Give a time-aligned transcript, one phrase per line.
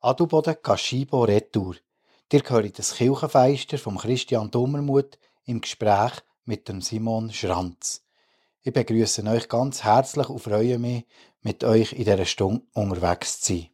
[0.00, 1.74] Adelboden Gaschibo Retour.
[2.32, 6.12] Ihr hört das Kirchenfeister vom Christian Dummermuth im Gespräch
[6.44, 8.04] mit dem Simon Schranz.
[8.62, 11.04] Ich begrüße euch ganz herzlich und freue mich,
[11.42, 13.70] mit euch in dieser Stunde unterwegs zu sein.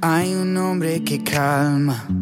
[0.00, 2.21] Hay un hombre que calma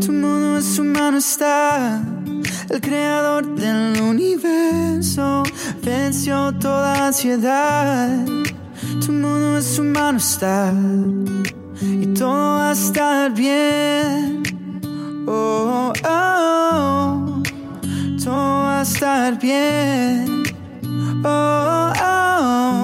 [0.00, 2.02] tu mundo es su mano está.
[2.70, 5.42] El creador del universo
[5.82, 8.24] venció toda ansiedad.
[9.04, 10.72] Tu mundo es su mano está.
[11.80, 14.42] Y todo va a estar bien.
[15.26, 17.42] Oh, oh, oh.
[18.22, 20.44] Todo va a estar bien.
[21.24, 22.83] Oh, oh.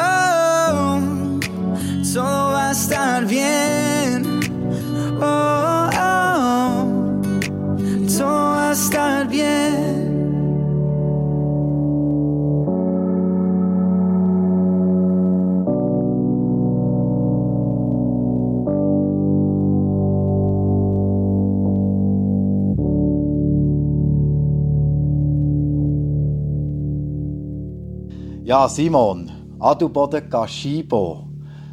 [28.51, 29.31] Ja, Simon,
[29.61, 31.25] Adelboden Gaschibo,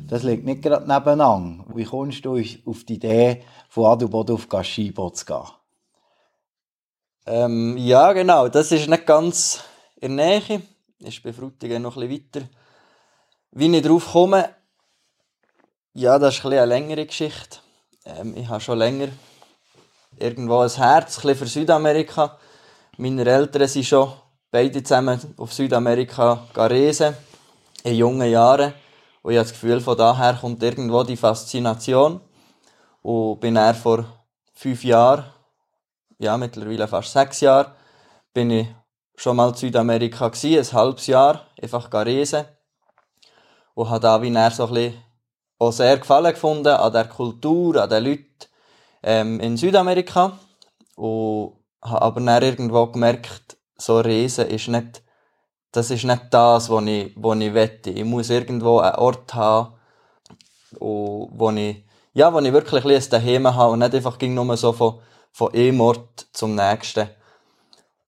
[0.07, 1.65] das liegt nicht gerade nebeneinander.
[1.75, 5.43] Wie kommst du auf die Idee, von Adelboden auf Gaschibo zu gehen?
[7.27, 9.65] Ähm, ja, genau, das ist nicht ganz
[9.97, 10.63] in der Nähe.
[11.01, 12.49] Ist bei Frutigen noch ein bisschen weiter.
[13.51, 14.49] Wie ich darauf komme,
[15.95, 17.59] ja, das ist ein eine längere Geschichte.
[18.05, 19.09] Ähm, ich habe schon länger
[20.17, 22.39] irgendwo ein Herz ein für Südamerika.
[22.99, 24.13] Meine Eltern sind schon
[24.51, 27.17] beide zusammen auf Südamerika reisen,
[27.85, 28.73] in jungen Jahren.
[29.23, 32.21] Und ich habe das Gefühl, von daher kommt irgendwo die Faszination.
[33.03, 34.05] Und bin er vor
[34.55, 35.25] fünf Jahren,
[36.19, 37.73] ja, mittlerweile fast sechs Jahren,
[38.33, 38.67] bin ich
[39.17, 42.45] schon mal in Südamerika gewesen, ein halbes Jahr, einfach reisen.
[43.75, 45.03] Und habe da wie er so ein bisschen
[45.59, 48.27] auch sehr gefallen gefunden an der Kultur, an den Leuten
[49.03, 50.39] ähm, in Südamerika.
[50.97, 55.03] Und habe aber dann irgendwo gemerkt, so Reisen ist nicht,
[55.73, 57.91] das ist nicht das, was ich, was ich wette.
[57.91, 59.75] Ich muss irgendwo einen Ort haben,
[60.79, 64.73] wo ich, ja, wo ich wirklich ein Daheim habe und nicht einfach ging nur so
[64.73, 65.01] von,
[65.33, 67.09] von einem Ort zum nächsten.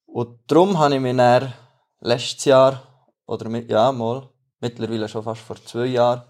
[0.07, 1.53] Und darum habe ich mich dann
[2.01, 2.83] letztes Jahr,
[3.27, 4.29] oder mit, ja, mal,
[4.59, 6.25] mittlerweile schon fast vor zwei Jahren,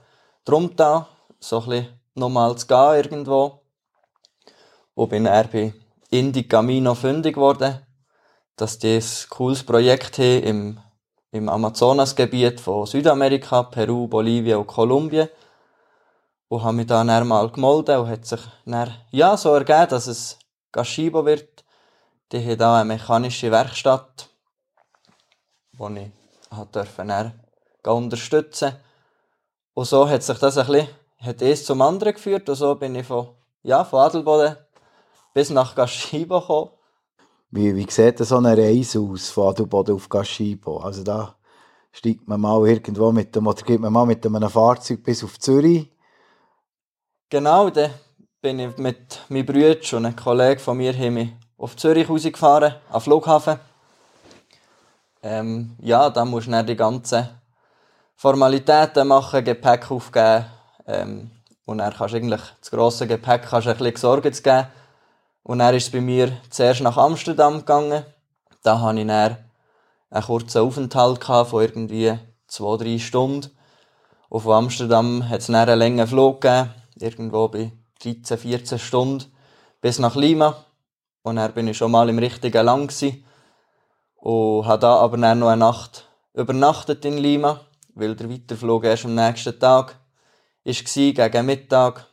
[0.44, 1.08] drum da,
[1.38, 3.62] so ein bisschen nochmal zu gehen irgendwo.
[4.94, 5.72] Und bin dann bei
[6.10, 7.81] Indie Camino fündig geworden
[8.61, 10.81] dass die ein cooles Projekt haben im,
[11.33, 15.31] im Amazonasgebiet von Südamerika, Peru, Bolivien und Kolumbien.
[16.49, 20.39] Und habe mich dann mal gemeldet und hat sich dann, ja, so ergeben, dass es
[20.73, 21.65] Gashibo wird.
[22.33, 24.29] Die haben hier eine mechanische Werkstatt,
[25.73, 26.11] wo ich
[26.73, 27.33] durfte
[27.85, 28.77] unterstützen
[29.73, 33.07] Und so hat sich das ein bisschen, hat zum anderen geführt und so bin ich
[33.07, 33.29] von,
[33.62, 34.57] ja, von Adelboden
[35.33, 36.71] bis nach Gaschibo gekommen.
[37.52, 40.79] Wie, wie sieht so eine Reise aus von Adelboden auf Gaschibo?
[40.79, 41.35] Also da
[41.91, 45.38] steigt man mal irgendwo mit dem, oder geht man mal mit einem Fahrzeug bis auf
[45.38, 45.91] Zürich?
[47.29, 47.91] Genau, dann
[48.41, 53.00] bin ich mit meinem Bruder und einem Kollegen von mir mich auf Zürich rausgefahren, am
[53.00, 53.58] Flughafen.
[55.23, 57.29] Ähm, ja, da musst du dann die ganzen
[58.17, 60.47] Formalitäten machen, Gepäck aufgeben.
[60.87, 61.31] Ähm,
[61.67, 64.67] und dann kannst du eigentlich das grosse Gepäck kannst du ein bisschen Sorge geben.
[65.42, 68.04] Und dann ist bei mir zuerst nach Amsterdam gegangen.
[68.62, 69.37] Da hatte ich dann
[70.10, 73.50] einen kurzen Aufenthalt von irgendwie zwei, drei Stunden.
[74.28, 77.72] Und von Amsterdam hat es dann einen langen Flug gegeben, irgendwo bei
[78.02, 79.32] 13, 14 Stunden,
[79.81, 80.64] bis nach Lima.
[81.22, 83.25] Und dann bin ich schon mal im richtigen Land gewesen.
[84.16, 87.60] Und habe da aber dann noch eine Nacht übernachtet in Lima,
[87.94, 89.96] weil der Weiterflug erst am nächsten Tag
[90.64, 92.06] war, gegen Mittag.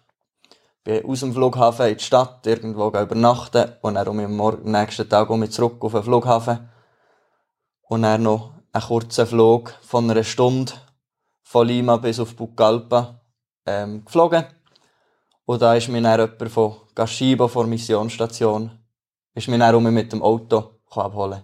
[0.88, 5.30] Bin aus dem Flughafen in die Stadt irgendwo übernachten und dann um am nächsten Tag
[5.30, 6.70] um zurück auf den Flughafen.
[7.90, 10.72] Und dann noch einen kurzen Flug von einer Stunde
[11.44, 13.20] von Lima bis auf Pucallpa
[13.66, 14.46] ähm, geflogen.
[15.44, 18.72] Und da ist mir dann jemand von Gashibo vor Missionsstation
[19.36, 21.44] ist mir dann mit dem Auto abholen.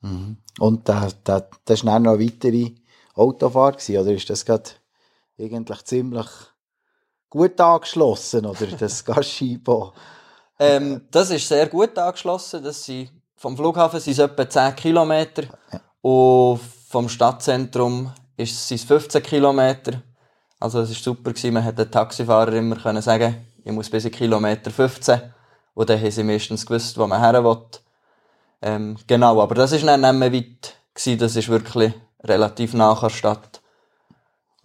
[0.00, 0.38] Mhm.
[0.58, 2.72] Und da, da, das war dann noch eine weitere
[3.14, 4.70] Autofahrt oder ist das gerade
[5.38, 6.26] eigentlich ziemlich
[7.34, 9.92] gut angeschlossen, oder das Gashibo?
[10.58, 12.62] ähm, das ist sehr gut angeschlossen.
[12.62, 15.42] Das sind, vom Flughafen sind es etwa 10 Kilometer
[15.72, 15.80] ja.
[16.00, 20.00] und vom Stadtzentrum ist es 15 Kilometer.
[20.60, 21.54] Also es war super, gewesen.
[21.54, 25.20] man hat den Taxifahrer immer können sagen, ich muss bis Kilometer 15
[25.74, 27.58] und dann haben sie meistens gewusst, wo man her will.
[28.62, 30.76] Ähm, genau, aber das war nicht mehr weit.
[30.94, 31.18] Gewesen.
[31.18, 31.92] Das ist wirklich
[32.22, 33.60] relativ nah an der Stadt.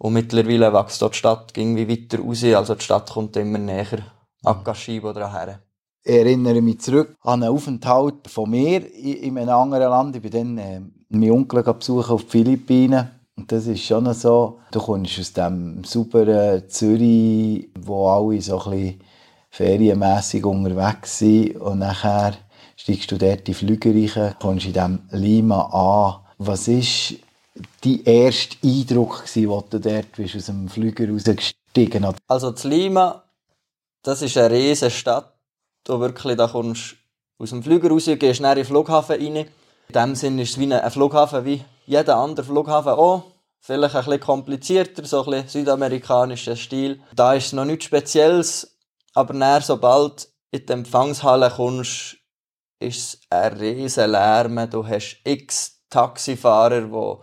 [0.02, 2.42] Und mittlerweile wächst dort die Stadt irgendwie weiter raus.
[2.42, 3.98] Also die Stadt kommt immer näher
[4.42, 5.60] an Gaschib oder her.
[6.02, 10.16] Ich erinnere mich zurück an einen Aufenthalt von mir in einem anderen Land.
[10.16, 10.80] Ich bin dann äh,
[11.10, 13.10] meinen Onkel besuchen auf die Philippinen.
[13.36, 18.70] Und das ist schon so, du kommst aus dem sauberen Zürich, wo alle so ein
[18.70, 19.00] bisschen
[19.50, 22.32] ferienmässig unterwegs sind und nachher
[22.74, 26.26] steigst du dort in Flüger rein, kommst in diesem Lima an.
[26.38, 27.18] Was war
[27.82, 32.18] dein erster Eindruck, als du dort bist, aus dem Flüger rausgestiegen bist?
[32.28, 33.24] Also das Lima,
[34.02, 35.34] das ist eine riesige Stadt.
[35.84, 36.96] Du wirklich, da kommst
[37.38, 39.36] aus dem Flüger raus, gehst in den Flughafen rein.
[39.36, 39.46] In
[39.94, 43.24] dem Sinne ist es wie ein Flughafen wie jeder andere Flughafen auch.
[43.60, 47.02] Vielleicht ein bisschen komplizierter, so ein bisschen südamerikanischer Stil.
[47.14, 48.78] Da ist es noch nichts Spezielles,
[49.12, 52.16] aber dann, sobald in die Empfangshalle kommst,
[52.78, 54.70] ist es ein riesen Lärm.
[54.70, 57.22] Du hast x Taxifahrer, wo,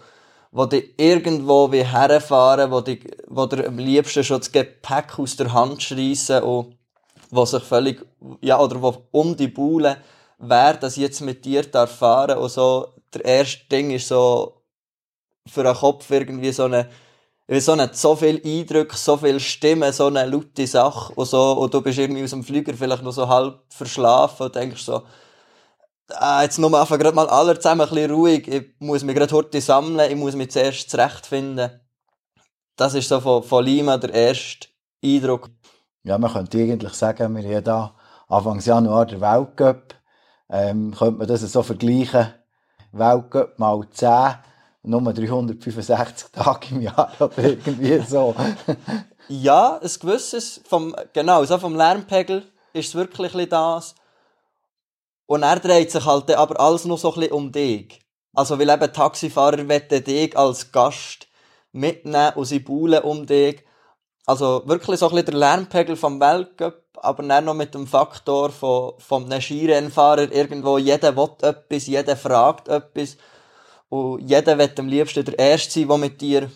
[0.52, 5.36] wo die irgendwo wie herfahren, wo, die, wo dir am liebsten schon das Gepäck aus
[5.36, 6.78] der Hand schreissen und
[7.30, 8.06] wo sich völlig,
[8.42, 9.98] ja, oder wo um die Buhle,
[10.38, 14.62] wer das jetzt mit dir darf fahren und so, der erste Ding ist so,
[15.48, 16.90] für einen Kopf irgendwie so eine,
[17.48, 21.54] weil so hat so viel Eindrücke, so viel Stimmen, so eine laute Sache und so,
[21.54, 25.04] und du bist irgendwie aus dem Flüger vielleicht noch so halb verschlafen und denkst so,
[26.16, 29.34] ah, jetzt nur einfach gerade mal alle zusammen ein bisschen ruhig, ich muss mich gerade
[29.34, 31.82] heute sammeln, ich muss mich zuerst zurechtfinden.
[32.76, 34.68] Das ist so von, von Lima der erste
[35.04, 35.50] Eindruck.
[36.04, 37.94] Ja, man könnte eigentlich sagen, wir haben hier
[38.30, 39.96] Anfang Januar der Weltcup,
[40.50, 42.34] ähm, könnte man das so vergleichen,
[42.92, 44.36] Weltcup mal 10,
[44.84, 48.36] nur 365 Tage im Jahr oder irgendwie so.
[49.28, 52.44] ja, ein gewisses, vom, genau, so vom Lärmpegel
[52.74, 53.96] ist es wirklich das.
[55.28, 58.00] Und er dreht sich halt aber alles noch so ein bisschen um dich.
[58.34, 61.28] Also, weil eben Taxifahrer wollen dich als Gast
[61.74, 63.64] mitnehmen und sie buhlen um dich.
[64.26, 68.52] Also, wirklich so ein bisschen der Lärmpegel vom Weltcup, aber dann noch mit dem Faktor
[68.52, 73.18] von, von einem Skirennfahrer irgendwo, jeder will etwas, jeder fragt etwas.
[73.90, 76.52] Und jeder wird am liebsten der Erste sein, der mit dir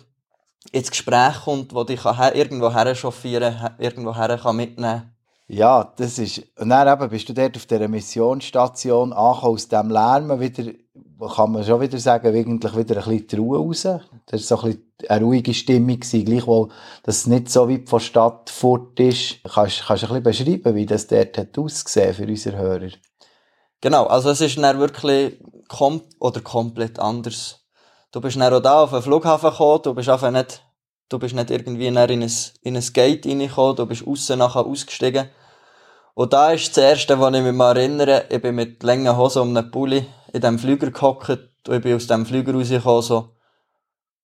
[0.70, 5.11] ins Gespräch kommt, der dich irgendwo her chauffieren irgendwo her kann mitnehmen
[5.52, 6.42] Ja, das ist.
[6.58, 10.72] Und dann eben bist du dort auf dieser Missionsstation angekommen, aus diesem Lärm wieder,
[11.36, 13.82] kann man schon wieder sagen, eigentlich wieder ein bisschen die Ruhe raus.
[13.82, 16.68] Das war so ein bisschen eine ruhige Stimmung, gewesen, gleichwohl,
[17.02, 19.40] dass es nicht so weit von Stadt fort ist.
[19.44, 22.90] Kannst, du ein bisschen beschreiben, wie das dort hat ausgesehen für unsere Hörer?
[23.82, 27.60] Genau, also es ist dann wirklich kom oder komplett anders.
[28.10, 30.62] Du bist dann auch da auf den Flughafen gekommen, du bist einfach nicht,
[31.10, 32.10] du bist nicht irgendwie in ein,
[32.62, 35.28] in ein Gate reingekommen, du bist außen nachher ausgestiegen.
[36.14, 39.42] Und da ist das Erste, was ich mich mal erinnere, ich bin mit langen Hosen
[39.42, 41.30] um einen Pulli in diesem Flüger gehockt
[41.68, 43.30] und ich bin aus dem Flüger rausgekommen, so,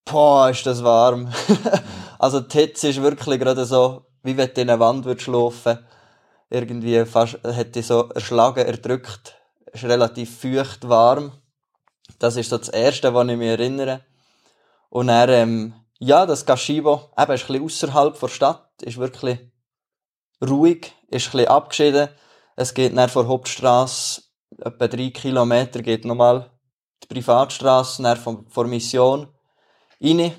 [0.05, 1.33] boah, ist das warm.
[2.19, 5.79] also die Hitze ist wirklich gerade so, wie wenn du in eine Wand laufen.
[6.51, 9.37] Irgendwie fast, hat dich so erschlagen, erdrückt.
[9.73, 11.33] Ist relativ feucht, warm.
[12.19, 14.01] Das ist so das Erste, was ich mich erinnere.
[14.91, 19.39] Und dann, ähm, ja, das Gashibo, eben, ist ein bisschen ausserhalb der Stadt, ist wirklich
[20.43, 22.09] ruhig, ist ein bisschen abgeschieden.
[22.57, 24.23] Es geht dann vor Hauptstrasse
[24.59, 26.51] etwa drei Kilometer, geht nochmal
[27.03, 29.29] die Privatstrasse nach vor Mission
[30.01, 30.33] rein.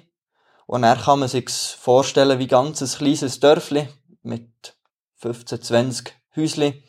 [0.66, 3.88] Und dann kann man sich vorstellen, wie ganz ein kleines Dörfli
[4.22, 4.78] mit
[5.16, 6.84] 15, 20 Häusli.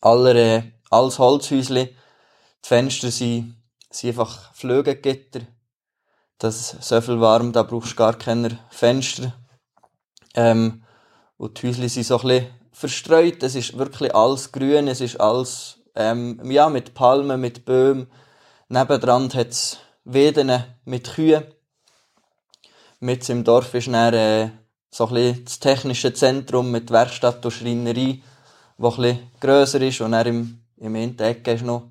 [0.00, 1.94] Aller, äh, alles Holzhäusli.
[2.64, 3.56] Die Fenster sind,
[3.90, 5.40] sind einfach Flögengitter.
[6.38, 9.34] Das ist so viel warm, da brauchst du gar keine Fenster.
[10.34, 10.84] Ähm,
[11.36, 12.46] und die Häusli sind so ein bisschen
[12.78, 13.42] verstreut.
[13.42, 18.06] Es ist wirklich alles grün, es ist alles, ähm, ja, mit Palmen, mit Böhmen.
[18.68, 21.44] Nebendran hat es Wedene mit Kühen.
[23.00, 24.50] Mit im Dorf ist dann, äh,
[24.90, 28.20] so ein bisschen das technische Zentrum mit Werkstatt und Schreinerei,
[28.78, 30.00] das ein bisschen grösser ist.
[30.00, 31.90] Und dann im, im Ecke ist noch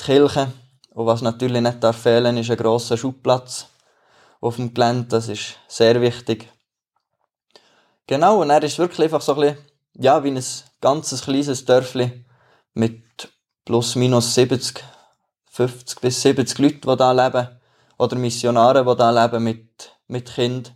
[0.00, 0.52] die Kirche.
[0.90, 3.66] Und was natürlich nicht darf fehlen, ist ein grosser Schubplatz
[4.40, 5.06] auf dem Gelände.
[5.08, 6.48] Das ist sehr wichtig.
[8.06, 9.58] Genau, und er ist wirklich einfach so ein bisschen,
[9.98, 10.44] ja, wie ein
[10.80, 12.24] ganzes kleines Dörfli
[12.74, 13.02] mit
[13.64, 14.84] plus minus 70,
[15.50, 17.48] 50 bis 70 Leuten, die da leben.
[17.98, 20.74] Oder Missionare, die da leben mit, mit Kind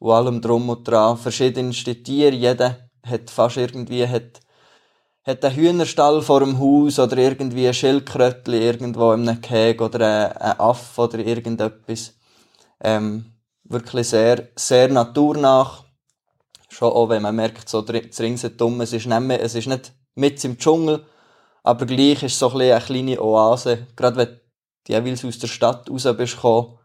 [0.00, 1.16] und allem drum und dran.
[1.16, 4.40] Verschiedenste Tiere, jeder hat fast irgendwie, hat,
[5.24, 10.36] hat einen Hühnerstall vor dem Haus oder irgendwie ein Schildkrötli irgendwo im einem Gehege oder
[10.40, 12.14] ein, Aff oder irgendetwas.
[12.80, 13.34] Ähm,
[13.64, 15.84] wirklich sehr, sehr naturnah
[16.78, 19.92] schon auch wenn man merkt, so das Ringsherum, es ist nicht mehr, es ist nicht
[20.14, 21.04] mit im Dschungel,
[21.64, 24.28] aber gleich ist es so ein eine kleine Oase, gerade wenn
[24.86, 26.78] du jeweils aus der Stadt raus bist gekommen,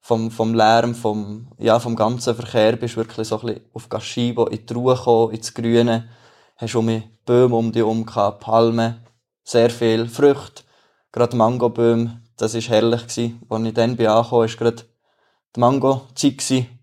[0.00, 4.46] vom, vom Lärm, vom, ja, vom ganzen Verkehr bist wirklich so ein bisschen auf Gaschibo,
[4.46, 6.08] in die Ruhe gekommen, ins Grüne,
[6.56, 9.06] hast um Bäume um dich herum gehabt, Palmen,
[9.44, 10.64] sehr viel Früchte,
[11.12, 13.42] gerade Mangobäume, das war herrlich gewesen.
[13.48, 14.82] Als ich dann bin angekommen, war gerade
[15.54, 16.79] die Mango-Zeit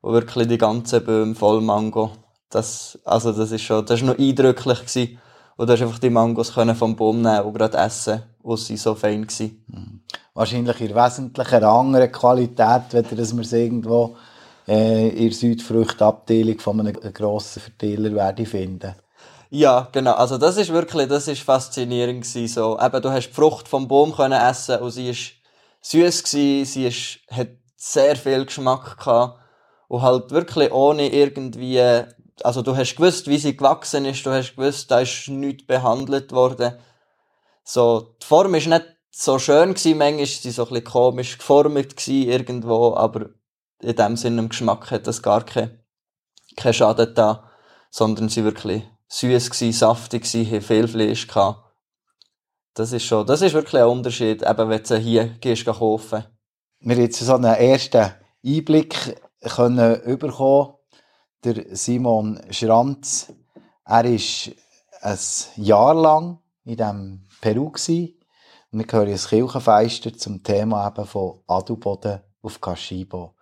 [0.00, 2.12] und wirklich die ganzen Bäume voll Mango.
[2.50, 5.18] Das, also das ist schon, das ist noch eindrücklich gewesen.
[5.56, 8.76] Und du hast einfach die Mangos können vom Baum nehmen und gerade essen, wo sie
[8.76, 9.64] so fein waren.
[9.66, 10.00] Mhm.
[10.32, 14.16] Wahrscheinlich in wesentlich einer anderen Qualität, wenn dass wir es irgendwo
[14.68, 18.94] äh, in der Südfrüchtabteilung von einem grossen Verteiler werde finden.
[19.50, 20.12] Ja, genau.
[20.12, 22.46] Also das ist wirklich, das ist faszinierend gewesen.
[22.46, 25.32] So, eben, du hast die Frucht vom Baum können essen und sie ist
[25.80, 29.40] süß gewesen, sie ist, hat sehr viel Geschmack gehabt
[29.88, 31.80] und halt wirklich ohne irgendwie,
[32.42, 36.32] also du hast gewusst, wie sie gewachsen ist, du hast gewusst, da ist nichts behandelt
[36.32, 36.74] worden.
[37.64, 41.38] So, die Form ist nicht so schön gewesen, manchmal ist sie so ein bisschen komisch
[41.38, 43.30] geformt gewesen irgendwo, aber
[43.80, 45.78] in dem Sinne im Geschmack hat das gar keinen
[46.56, 47.50] kein Schaden da,
[47.90, 51.64] sondern sie wirklich süß gewesen, saftig gewesen, viel Fleisch gehabt.
[52.74, 56.24] Das ist schon, das ist wirklich ein Unterschied, eben wenn du hier gehst kaufen.
[56.80, 58.12] Wir haben jetzt so einen ersten
[58.44, 60.74] Einblick können bekommen.
[61.44, 63.32] Der Simon Schranz,
[63.84, 64.54] er war
[65.02, 65.18] ein
[65.56, 67.72] Jahr lang in diesem Peru.
[68.70, 73.34] Und wir hören ein Kirchenfeister zum Thema eben von Adelboden auf Kashibo.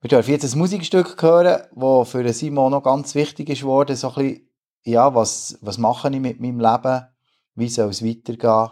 [0.00, 3.96] Wir dürfen jetzt ein Musikstück hören, das für Simon noch ganz wichtig ist worden.
[3.96, 4.50] So ein bisschen,
[4.82, 7.06] ja, was, was mache ich mit meinem Leben?
[7.54, 8.70] Wie soll es weitergehen?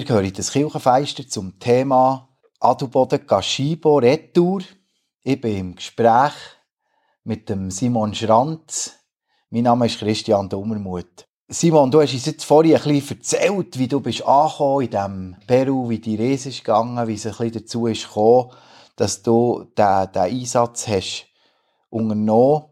[0.00, 2.26] Ihr gehört das Kirchenfeister zum Thema
[2.58, 4.62] Adelboden Gaschibo Retour.
[5.22, 6.32] Ich bin im Gespräch
[7.22, 8.94] mit dem Simon Schranz.
[9.50, 11.26] Mein Name ist Christian Dummermuth.
[11.48, 15.36] Simon, du hast uns jetzt vorhin ein bisschen erzählt, wie du bist angekommen in diesem
[15.46, 18.52] Peru, wie die Reise ist gegangen, wie es ein bisschen dazu ist gekommen,
[18.96, 21.26] dass du diesen, diesen Einsatz hast
[21.90, 22.64] unternommen.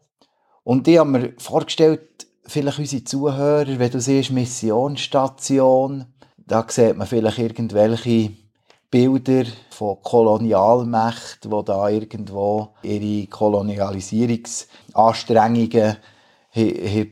[0.65, 6.07] Und ich habe mir vorgestellt, vielleicht unsere Zuhörer, wenn du siehst, Missionsstation,
[6.49, 8.33] da sieht man vielleicht irgendwelche
[8.91, 15.97] Bilder von Kolonialmächten, die da irgendwo ihre Kolonialisierungsanstrengungen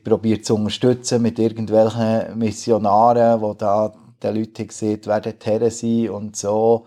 [0.03, 6.35] probiert zu unterstützen mit irgendwelchen Missionaren, die da den Leuten gesagt werden Herren sein und
[6.35, 6.87] so,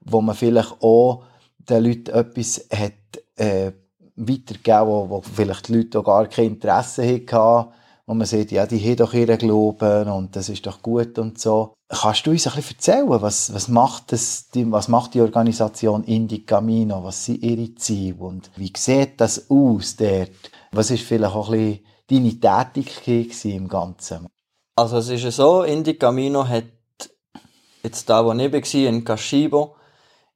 [0.00, 1.24] wo man vielleicht auch
[1.58, 2.94] den Leuten etwas hat,
[3.36, 3.72] äh,
[4.16, 7.68] weitergegeben, wo, wo vielleicht die Leute auch gar kein Interesse hatten,
[8.06, 11.38] wo man sagt, ja, die haben doch ihren Glauben und das ist doch gut und
[11.38, 11.74] so.
[11.92, 16.44] Kannst du uns ein bisschen erzählen, was, was, macht, das, was macht die Organisation Indi
[16.44, 20.30] Camino, was sind ihre Ziele und wie sieht das aus dort?
[20.70, 24.28] Was ist vielleicht auch ein bisschen deine Tätigkeit im Ganzen?
[24.76, 26.62] Also es ist so, Indi Camino hat
[27.82, 29.74] jetzt da, wo ich war, in Cashibo,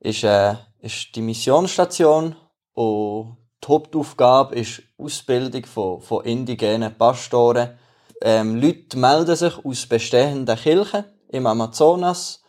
[0.01, 2.35] ist, äh, ist die Missionsstation
[2.73, 7.79] und die Hauptaufgabe ist Ausbildung von, von indigenen Pastoren.
[8.21, 12.43] Ähm, Leute melden sich aus bestehenden Kirchen im Amazonas,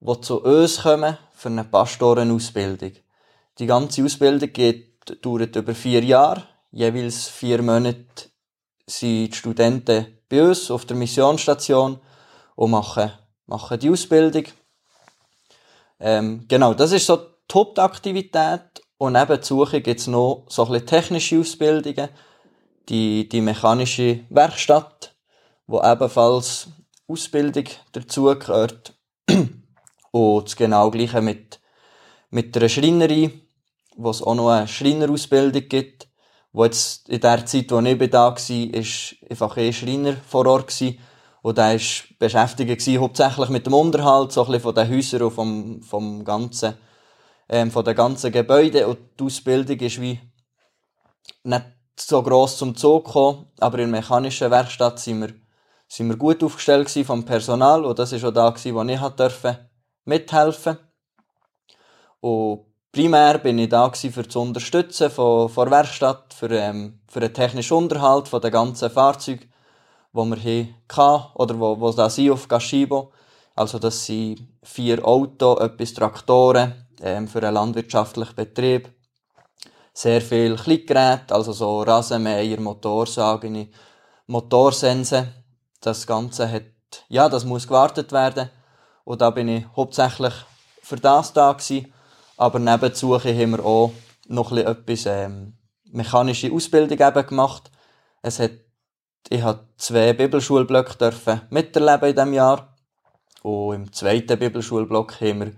[0.00, 2.92] die zu uns kommen für eine Pastorenausbildung.
[3.58, 6.44] Die ganze Ausbildung geht, dauert über vier Jahre.
[6.72, 8.30] Jeweils vier Monate
[8.86, 12.00] sind die Studenten bei uns auf der Missionsstation
[12.56, 13.12] und machen,
[13.46, 14.44] machen die Ausbildung.
[15.98, 18.82] Ähm, genau, das ist so die Hauptaktivität.
[18.98, 22.08] Und neben Suche gibt es noch so ein technische Ausbildungen.
[22.88, 25.14] Die, die mechanische Werkstatt,
[25.66, 26.68] wo ebenfalls
[27.10, 28.94] Ausbildung dazugehört.
[30.12, 31.60] Und das genau gleiche mit,
[32.30, 33.30] mit der Schreinerei,
[33.96, 36.10] wo es auch noch eine Schreinerausbildung gibt
[36.52, 40.82] wo jetzt in der Zeit, wo ich da war, ist einfach ein Schreiner vor Ort.
[41.42, 41.80] Und der war
[42.18, 46.74] beschäftigt hauptsächlich mit dem Unterhalt, so von den Häusern und vom, vom ganzen,
[47.48, 48.84] ähm, von den ganzen Gebäuden.
[48.84, 50.20] Und die Ausbildung ist wie
[51.44, 51.64] nicht
[51.98, 55.34] so gross zum Zug gekommen, aber in der mechanischen Werkstatt sind wir,
[55.90, 59.14] sind wir gut aufgestellt gewesen vom Personal und das war auch da gewesen, wo ich
[59.16, 59.70] durfte
[60.04, 60.78] mithelfen.
[62.20, 67.00] Und primär bin ich da gewesen, für das Unterstützen von, von der Werkstatt, für, ähm,
[67.08, 69.50] für den technischen Unterhalt von den ganzen Fahrzeugen,
[70.12, 73.12] die wir hatten, oder wo, wo da sind auf Gashibo.
[73.56, 78.94] Also das sind vier Autos, etwas Traktoren ähm, für einen landwirtschaftlichen Betrieb.
[79.92, 83.72] Sehr viel Kleingeräte, also so Rasenmäher, Motorsagen,
[84.28, 85.39] Motorsensen.
[85.80, 86.64] Das Ganze hat,
[87.08, 88.50] ja, das muss gewartet werden.
[89.04, 90.34] Und da bin ich hauptsächlich
[90.82, 91.92] für das da gewesen
[92.40, 93.92] aber neben Suche haben wir auch
[94.26, 95.58] noch etwas ähm,
[95.92, 97.70] mechanische Ausbildung eben gemacht.
[98.22, 98.52] Es hat,
[99.28, 102.74] ich habe zwei Bibelschulblöcke dürfen miterleben in diesem Jahr.
[103.42, 105.52] Und im zweiten Bibelschulblock haben wir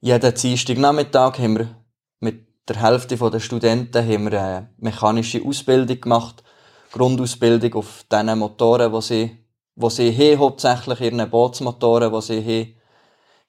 [0.00, 1.76] jeden Dienstag Nachmittag haben wir
[2.20, 6.42] mit der Hälfte der Studenten haben wir eine mechanische Ausbildung gemacht.
[6.90, 9.43] Grundausbildung auf diesen Motoren, die sie,
[9.76, 12.74] die sie haben, hauptsächlich ihren Bootsmotoren, die sie haben,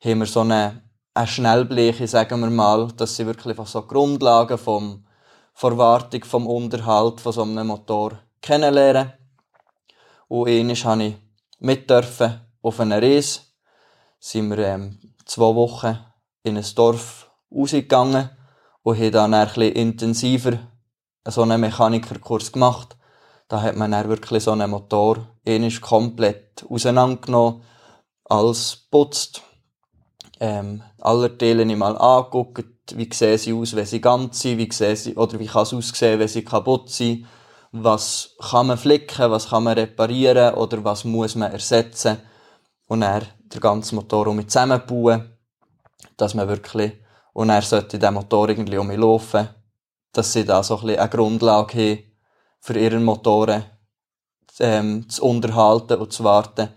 [0.03, 0.85] haben wir so eine
[1.15, 5.05] eine Schnellbleche, sagen wir mal, dass sie wirklich einfach so Grundlagen vom
[5.53, 9.13] Verwartung, vom Unterhalt von so einem Motor kennenlernen.
[10.27, 11.15] Und einmal habe ich
[11.59, 13.39] mit dürfen auf einer Reise.
[14.19, 15.97] Sind wir ähm, zwei Wochen
[16.43, 18.29] in ein Dorf rausgegangen
[18.83, 20.59] und haben dann ein bisschen intensiver
[21.25, 22.97] so einen Mechanikerkurs gemacht.
[23.47, 27.61] Da hat man dann wirklich so einen Motor einmal komplett auseinandergenommen,
[28.25, 29.41] alles putzt,
[30.39, 35.15] ähm, alle Teile mal angeguckt, wie sehen sie aus, wenn sie ganz sind, wie sie,
[35.15, 37.25] oder wie kann es aussehen, wenn sie kaputt sind,
[37.71, 42.17] was kann man flicken, was kann man reparieren oder was muss man ersetzen?
[42.87, 45.37] Und er den ganzen Motor um zusammenbauen,
[46.17, 46.93] dass man wirklich,
[47.33, 49.49] und er sollte den Motor irgendwie um laufen,
[50.11, 52.03] dass sie da so ein bisschen eine Grundlage haben,
[52.61, 53.65] für ihren Motoren
[54.59, 56.69] ähm, zu unterhalten und zu warten.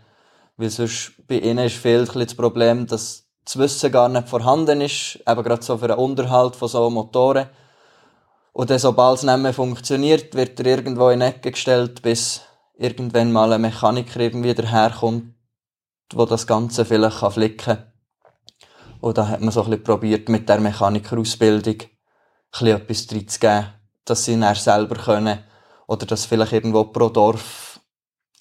[0.57, 5.21] Weil sonst bei ihnen ist viel das Problem, dass das Wissen gar nicht vorhanden ist,
[5.27, 7.49] eben gerade so für den Unterhalt von so Motoren.
[8.53, 12.43] Und dann, sobald es nicht mehr funktioniert, wird er irgendwo in die Ecke gestellt, bis
[12.77, 15.35] irgendwann mal ein Mechaniker irgendwie daherkommt,
[16.13, 17.93] wo das Ganze vielleicht kann flicken kann.
[19.01, 21.77] Und da hat man so ein bisschen probiert, mit der Mechanikerausbildung
[22.61, 23.67] etwas reinzugeben,
[24.05, 25.39] dass sie dann selber können,
[25.87, 27.68] oder dass vielleicht irgendwo pro Dorf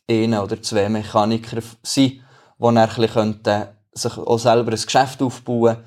[0.09, 2.21] ein oder zwei Mechaniker sind,
[2.59, 5.77] die dann bisschen sich auch selber ein Geschäft aufbauen,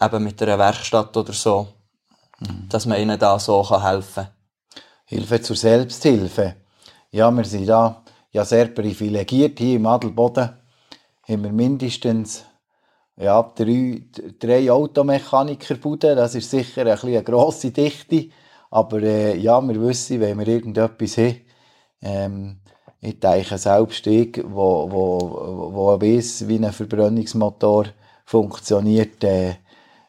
[0.00, 1.68] eben mit einer Werkstatt oder so,
[2.40, 2.68] mhm.
[2.68, 4.32] dass man ihnen da so helfen kann.
[5.04, 6.56] Hilfe zur Selbsthilfe.
[7.12, 9.58] Ja, wir sind da ja sehr privilegiert.
[9.58, 10.50] Hier im Adelboden
[11.28, 12.44] haben wir mindestens
[13.16, 14.02] ja, drei,
[14.38, 16.16] drei Automechanikerbuden.
[16.16, 18.28] Das ist sicher ein eine grosse Dichte.
[18.70, 21.40] Aber äh, ja, wir wissen, wenn wir irgendetwas haben,
[22.02, 22.60] ähm,
[23.00, 27.86] ich denke, selbst ich, wo, wo, wo weiss, wie ein Verbrennungsmotor
[28.24, 29.56] funktioniert, äh,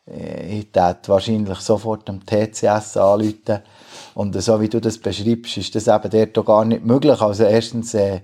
[0.08, 3.60] ich würde wahrscheinlich sofort am TCS anrufen.
[4.16, 7.20] Und so wie du das beschreibst, ist das eben dort gar nicht möglich.
[7.22, 8.22] Also erstens äh,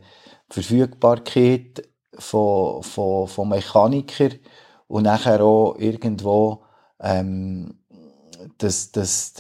[0.50, 1.84] die Verfügbarkeit
[2.18, 4.30] von, von, von Mechaniker
[4.88, 6.64] und nachher auch irgendwo
[7.02, 7.80] ähm,
[8.58, 9.34] das, das,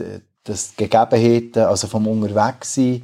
[0.43, 3.03] das Gegebenheiten, also vom Unterwegssein,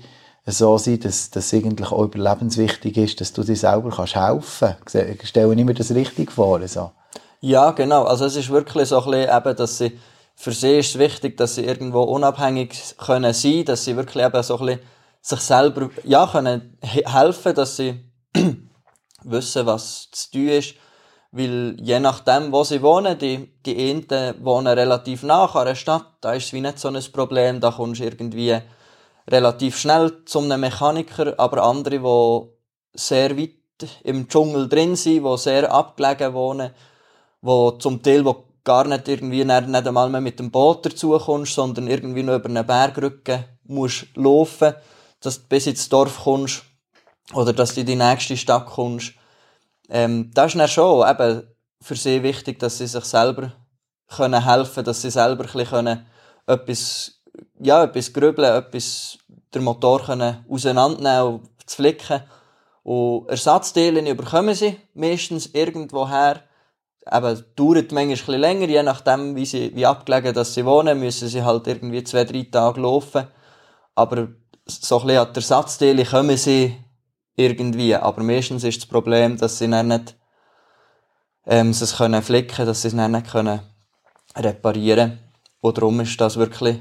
[0.51, 5.27] so sein, dass das eigentlich auch überlebenswichtig ist, dass du dir selber kannst helfen kannst.
[5.27, 6.65] Stelle ich mir das richtig vor?
[6.67, 6.91] So.
[7.41, 8.03] Ja, genau.
[8.03, 9.99] Also es ist wirklich so ein bisschen eben, dass sie,
[10.35, 14.43] für sie ist es wichtig, dass sie irgendwo unabhängig können sein, dass sie wirklich eben
[14.43, 14.81] so ein bisschen
[15.21, 17.99] sich selber, ja, können helfen, dass sie
[19.23, 20.75] wissen, was zu tun ist.
[21.31, 26.07] Weil je nachdem, wo sie wohnen, die, die einen wohnen relativ nah an einer Stadt,
[26.21, 28.59] da ist es wie nicht so ein Problem, da kommst du irgendwie
[29.29, 33.55] relativ schnell zu einem Mechaniker, aber andere, die sehr weit
[34.03, 36.71] im Dschungel drin sind, die sehr abgelegen wohnen,
[37.41, 41.53] wo zum Teil wo gar nicht irgendwie nicht, nicht einmal mehr mit dem Boot dazukommst,
[41.53, 44.73] sondern irgendwie nur über einen Bergrücken musst laufen,
[45.21, 46.63] dass du bis ins Dorf kommst
[47.33, 49.13] oder dass du in die nächste Stadt kommst.
[49.89, 51.43] Ähm, das ist dann schon eben
[51.81, 53.53] für sie wichtig, dass sie sich selber
[54.07, 56.05] können helfen, dass sie selber ein bisschen
[56.45, 57.18] etwas,
[57.59, 59.17] ja, etwas grübeln, etwas
[59.53, 62.21] den Motor können auseinandernehmen zu flicken.
[62.83, 66.43] Und Ersatzteile bekommen sie meistens irgendwoher.
[67.11, 71.27] Eben, dauert manchmal ein länger, je nachdem, wie, sie, wie abgelegen dass sie wohnen, müssen
[71.27, 73.27] sie halt irgendwie zwei, drei Tage laufen.
[73.95, 74.27] Aber
[74.65, 76.77] so ein bisschen an Ersatzteile kommen sie
[77.35, 77.95] irgendwie.
[77.95, 80.15] Aber meistens ist das Problem, dass sie dann nicht
[81.45, 83.61] ähm, es können flicken, dass sie es dann nicht können
[84.35, 85.19] reparieren können.
[85.61, 86.79] Und darum ist das wirklich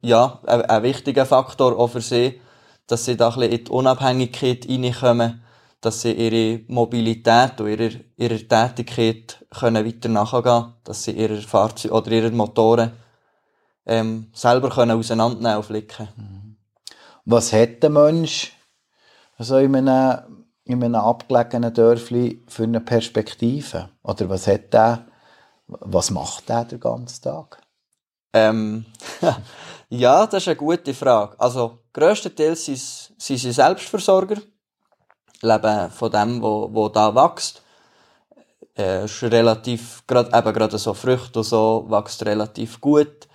[0.00, 2.40] ja, ein, ein wichtiger Faktor auch für sie,
[2.86, 5.42] dass sie da ein bisschen in die Unabhängigkeit reinkommen,
[5.80, 11.94] dass sie ihre Mobilität und ihre, ihre Tätigkeit können weiter nachgehen dass sie ihre Fahrzeuge
[11.94, 12.92] oder ihre Motoren
[13.86, 16.08] ähm, selber können auseinandernehmen und flicken.
[16.16, 16.56] Mhm.
[17.24, 18.52] Was hat der Mensch
[19.36, 23.90] also in einem, in einem abgelegenen Dörfli für eine Perspektive?
[24.02, 25.06] Oder was hat der,
[25.66, 27.60] was macht der den ganzen Tag?
[28.32, 28.86] Ähm,
[29.88, 31.38] Ja, das ist eine gute Frage.
[31.38, 34.42] Also, grösstenteils sind, sind sie Selbstversorger,
[35.42, 37.62] leben von dem, wo, wo da wächst.
[38.76, 43.28] Äh, ist relativ, gerade, eben gerade so Früchte und so, wächst relativ gut.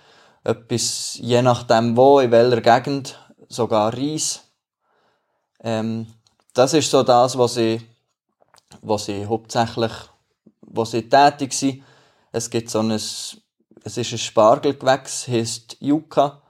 [0.44, 4.42] Etwas, je nachdem wo, in welcher Gegend, sogar Reis.
[5.60, 6.06] Ähm,
[6.52, 7.80] das ist so das, was sie,
[8.82, 9.92] was sie hauptsächlich,
[10.60, 11.82] wo sie tätig sind.
[12.30, 13.38] Es gibt so ein, es
[13.84, 16.41] ist ein Spargelgewächs, heisst Yucca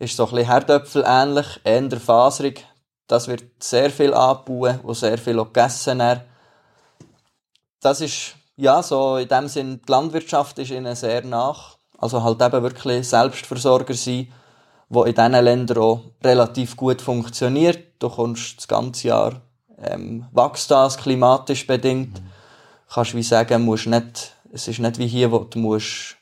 [0.00, 2.66] ist so ein bisschen Herdöpfel ähnlich, eher faserig.
[3.06, 6.02] Das wird sehr viel angebaut und sehr viel auch gegessen.
[7.80, 11.76] Das ist, ja, so in dem Sinn, die Landwirtschaft ist ihnen sehr nach.
[11.98, 14.32] Also halt eben wirklich Selbstversorger sein,
[14.88, 17.80] wo in diesen Ländern auch relativ gut funktioniert.
[17.98, 19.42] Du kommst das ganze Jahr,
[19.78, 22.22] ähm, wächst das klimatisch bedingt.
[22.88, 26.16] Kannst wie sagen, musst nicht, es ist nicht wie hier, wo du musst,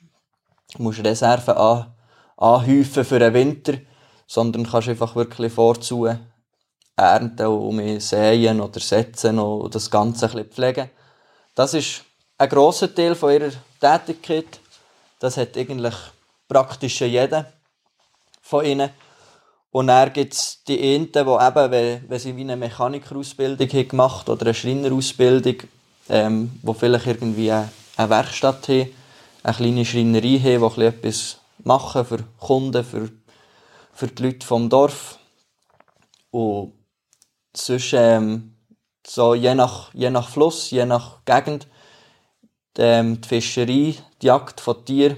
[0.79, 1.95] musst Reserven an
[2.39, 3.75] anhäufen für den Winter,
[4.27, 6.09] sondern kannst einfach wirklich vorzu
[6.97, 10.91] ernten und mehr säen oder setzen und das Ganze ein bisschen pflegen.
[11.55, 12.05] Das ist
[12.39, 14.61] ein grosser Teil von ihrer Tätigkeit.
[15.19, 15.95] Das hat eigentlich
[16.47, 17.53] praktisch jeder
[18.41, 18.91] von ihnen.
[19.71, 24.29] Und dann gibt es die einen, die eben, wenn, sie wie eine Mechanikerausbildung haben gemacht
[24.29, 25.57] oder eine Schreinerausbildung,
[26.09, 28.91] ähm, wo vielleicht irgendwie eine, eine Werkstatt haben,
[29.43, 33.11] eine kleine Schreinerei haben, die etwas machen für Kunden, für,
[33.93, 35.19] für die Leute vom Dorf.
[36.31, 36.73] Und
[37.55, 38.55] sonst, ähm,
[39.07, 41.67] so je nach, je nach Fluss, je nach Gegend,
[42.77, 45.17] ähm, die Fischerei, die Jagd von Tieren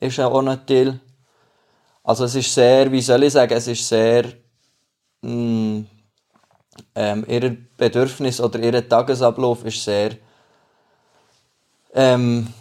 [0.00, 1.00] ist auch ein Teil.
[2.02, 4.24] Also es ist sehr, wie soll ich sagen, es ist sehr
[5.22, 5.86] mh, mm,
[6.94, 10.16] ähm, ihr Bedürfnis oder ihr Tagesablauf ist sehr
[11.96, 12.52] ähm,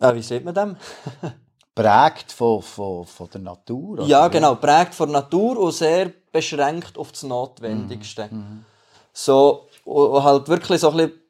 [0.00, 0.76] ah, wie sieht man dem?
[1.74, 3.98] prägt von, von, von der Natur?
[4.00, 4.04] Oder?
[4.04, 8.28] Ja, genau, prägt von der Natur und sehr beschränkt auf das Notwendigste.
[8.30, 8.64] Mhm.
[9.12, 11.22] So, und halt wirklich so ein bisschen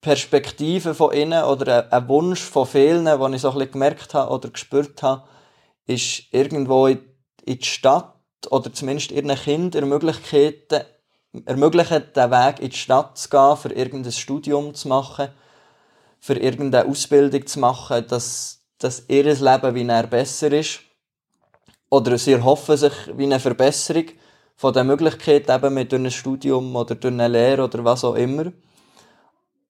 [0.00, 4.32] Perspektive von innen oder ein Wunsch von vielen, den ich so ein bisschen gemerkt habe
[4.32, 5.24] oder gespürt habe,
[5.86, 7.00] ist irgendwo in,
[7.46, 8.14] die Stadt
[8.50, 10.84] oder zumindest ihren Kindern Möglichkeiten
[11.44, 15.28] ermöglichen, den Weg in die Stadt zu gehen, für irgendein Studium zu machen,
[16.18, 20.80] für irgendeine Ausbildung zu machen, dass, dass ihr Leben wie er besser ist.
[21.90, 24.06] Oder sie hoffen sich wie eine Verbesserung
[24.56, 28.52] von der Möglichkeit eben mit einem Studium oder durch eine Lehre oder was auch immer.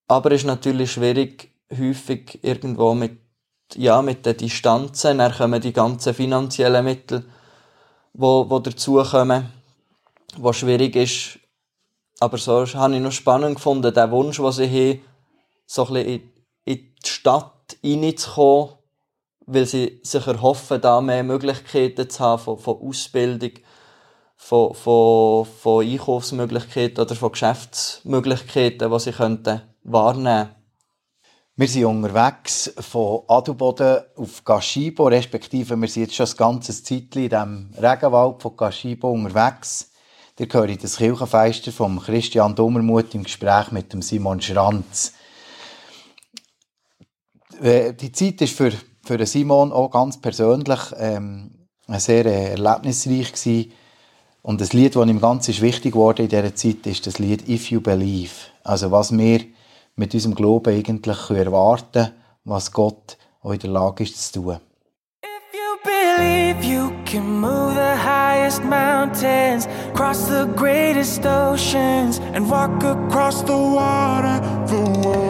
[0.08, 3.18] Aber es ist natürlich schwierig, häufig irgendwo mit,
[3.74, 7.24] ja, mit den Distanzen, dann kommen die ganzen finanziellen Mittel,
[8.12, 9.52] wo, wo dazukommen,
[10.36, 11.38] wo schwierig ist.
[12.18, 15.00] Aber so habe ich noch spannend gefunden, der Wunsch, den sie haben,
[15.66, 16.32] so ein bisschen
[16.64, 18.79] in die Stadt reinzukommen,
[19.46, 23.52] weil sie sich erhoffen, da mehr Möglichkeiten zu haben von, von Ausbildung,
[24.36, 30.50] von, von, von Einkaufsmöglichkeiten oder von Geschäftsmöglichkeiten, die sie könnten wahrnehmen
[31.56, 37.24] Wir sind unterwegs von Adelboden auf Gaschibo, respektive wir sind jetzt schon das ganze Zeitchen
[37.24, 39.90] in diesem Regenwald von Gaschibo unterwegs.
[40.38, 45.12] Ihr hört das Kirchenfeister von Christian Dummermuth im Gespräch mit Simon Schranz.
[47.60, 48.72] Äh, die Zeit ist für,
[49.02, 51.50] für Simon auch ganz persönlich ähm,
[51.88, 53.72] sehr äh, erlebnisreich gewesen.
[54.42, 57.48] Und das Lied, das ihm ganz ist wichtig wurde in dieser Zeit, ist das Lied
[57.48, 58.32] If You Believe.
[58.64, 59.40] Also was wir
[59.96, 62.12] mit unserem Glauben eigentlich erwarten können,
[62.44, 64.56] was Gott auch in der Lage ist zu tun.
[65.22, 72.82] If you believe you can move the highest mountains, cross the greatest oceans, and walk
[72.82, 75.29] across the water, the water.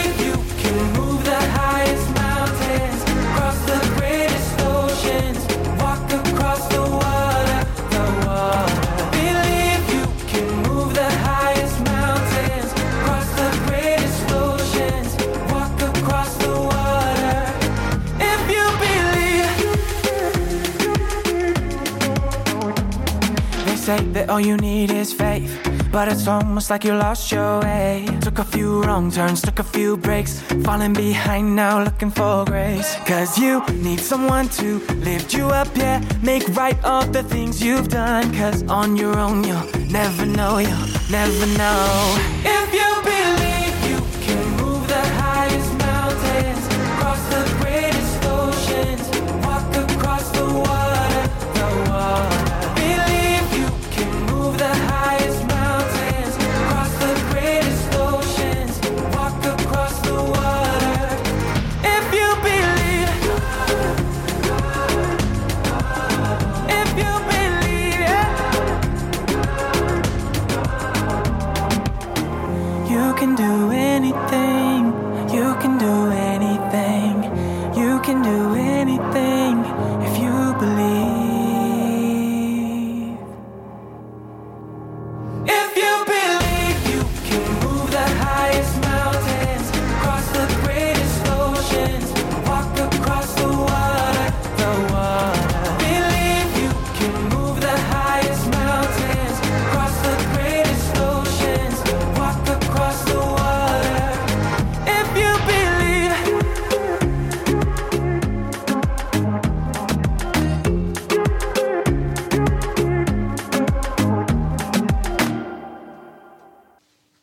[24.31, 25.51] all you need is faith.
[25.91, 28.07] But it's almost like you lost your way.
[28.21, 30.39] Took a few wrong turns, took a few breaks.
[30.63, 32.95] Falling behind now, looking for grace.
[33.05, 35.99] Cause you need someone to lift you up, yeah.
[36.21, 38.33] Make right all the things you've done.
[38.33, 41.81] Cause on your own, you'll never know, you'll never know.
[42.45, 42.80] If you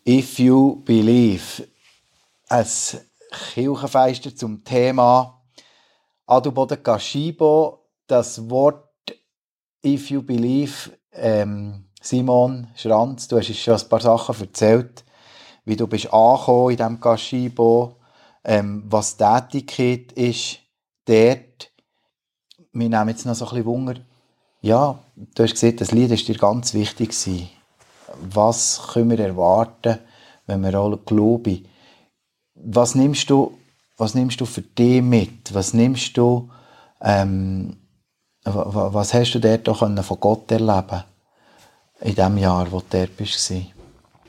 [0.08, 1.68] If You Believe.
[2.48, 2.66] Ein
[3.52, 5.42] Kirchenfeister zum Thema
[6.26, 7.84] Adelboden Gaschibo.
[8.06, 8.88] Das Wort
[9.84, 15.04] If You Believe, ähm, Simon Schranz, du hast schon ein paar Sachen erzählt,
[15.66, 17.96] wie du bist angekommen in diesem Gaschibo,
[18.44, 20.60] ähm, was die Tätigkeit ist
[21.04, 21.70] dort.
[22.72, 24.00] Wir nehmen jetzt noch so ein bisschen Wunder.
[24.62, 27.10] Ja, du hast gesehen, das Lied war dir ganz wichtig.
[27.10, 27.57] Gewesen
[28.20, 29.98] was können wir erwarten,
[30.46, 31.66] wenn wir alle glauben.
[32.54, 33.56] Was nimmst du,
[33.96, 35.54] was nimmst du für dich mit?
[35.54, 36.50] Was nimmst du,
[37.02, 37.76] ähm,
[38.44, 41.04] wa- wa- was hast du dort auch von Gott erleben
[42.00, 43.52] in dem Jahr, wo du dort warst?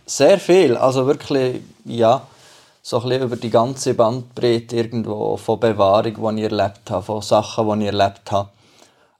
[0.06, 2.22] Sehr viel, also wirklich, ja,
[2.82, 7.22] so ein bisschen über die ganze Bandbreite irgendwo von Bewahrung, die ich erlebt habe, von
[7.22, 8.50] Sachen, die ich erlebt habe.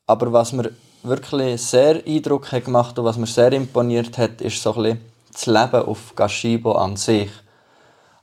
[0.08, 0.72] Aber was mir
[1.04, 5.02] wirklich sehr Eindruck hat gemacht und was mir sehr imponiert hat, ist so ein bisschen
[5.32, 7.30] das Leben auf Gashibo an sich.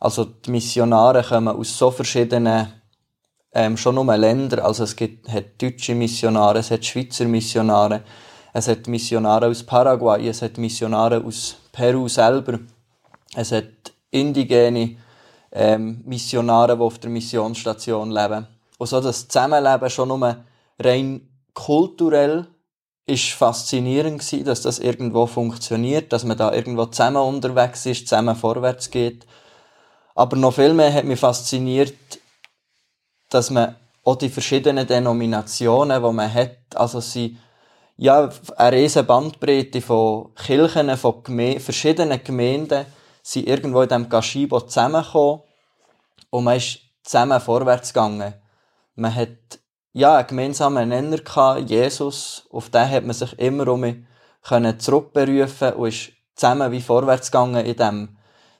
[0.01, 2.73] Also die Missionare kommen aus so verschiedenen
[3.53, 8.03] ähm, schon nur Länder, also es gibt, hat deutsche Missionare, es hat Schweizer Missionare,
[8.53, 12.59] es hat Missionare aus Paraguay, es hat Missionare aus Peru selber,
[13.35, 14.97] es hat indigene
[15.53, 18.47] ähm, Missionare, die auf der Missionsstation leben.
[18.77, 20.37] Und so das Zusammenleben schon nur
[20.79, 22.47] rein kulturell
[23.07, 28.35] ist faszinierend gewesen, dass das irgendwo funktioniert, dass man da irgendwo zusammen unterwegs ist, zusammen
[28.35, 29.27] vorwärts geht.
[30.15, 31.95] Aber noch viel mehr hat mich fasziniert,
[33.31, 37.37] dass man auch die verschiedenen Denominationen, die man hat, also sie
[37.97, 42.85] ja, eine riesige Bandbreite von Kirchen, von Geme verschiedenen Gemeinden,
[43.23, 45.41] sind irgendwo in diesem Gashibo zusammengekommen
[46.31, 48.35] und man ist zusammen vorwärts gegangen.
[48.95, 49.59] Man hat
[49.97, 54.07] ja, einen gemeinsamen Nenner gehabt, Jesus, auf den hat man sich immer um
[54.43, 58.19] können zurückberufen und ist zusammen wie vorwärts gegangen in dem.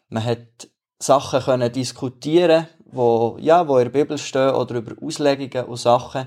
[0.09, 0.69] Man hat
[0.99, 6.27] Sachen können diskutieren, wo, ja, wo in der Bibel stehen oder über Auslegungen und Sachen.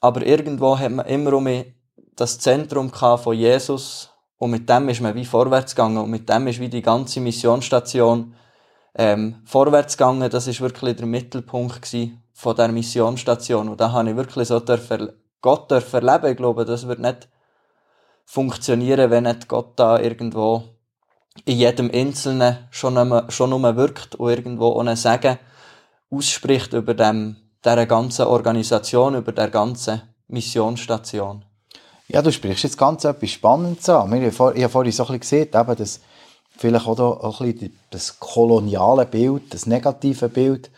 [0.00, 1.48] Aber irgendwo hat man immer um
[2.14, 4.08] das Zentrum von Jesus
[4.38, 7.20] und mit dem ist man wie vorwärts gegangen und mit dem ist wie die ganze
[7.20, 8.36] Missionsstation
[8.94, 10.30] ähm, vorwärts gegangen.
[10.30, 13.68] Das ist wirklich der Mittelpunkt gewesen von der Missionsstation.
[13.68, 16.32] Und da habe ich wirklich so dürfen, Gott dürfen erleben.
[16.32, 17.28] Ich glaube, das wird nicht
[18.24, 20.64] funktionieren, wenn nicht Gott da irgendwo
[21.44, 25.38] in jedem Einzelnen schon nur, schon nur wirkt und irgendwo ohne Sagen
[26.10, 31.44] ausspricht über dem, dieser ganzen Organisation, über der ganzen Missionsstation.
[32.08, 34.12] Ja, du sprichst jetzt ganz etwas Spannendes an.
[34.12, 36.00] Ich habe vorhin so ein bisschen gesehen, eben das,
[36.56, 40.70] vielleicht auch, auch ein bisschen das koloniale Bild, das negative Bild,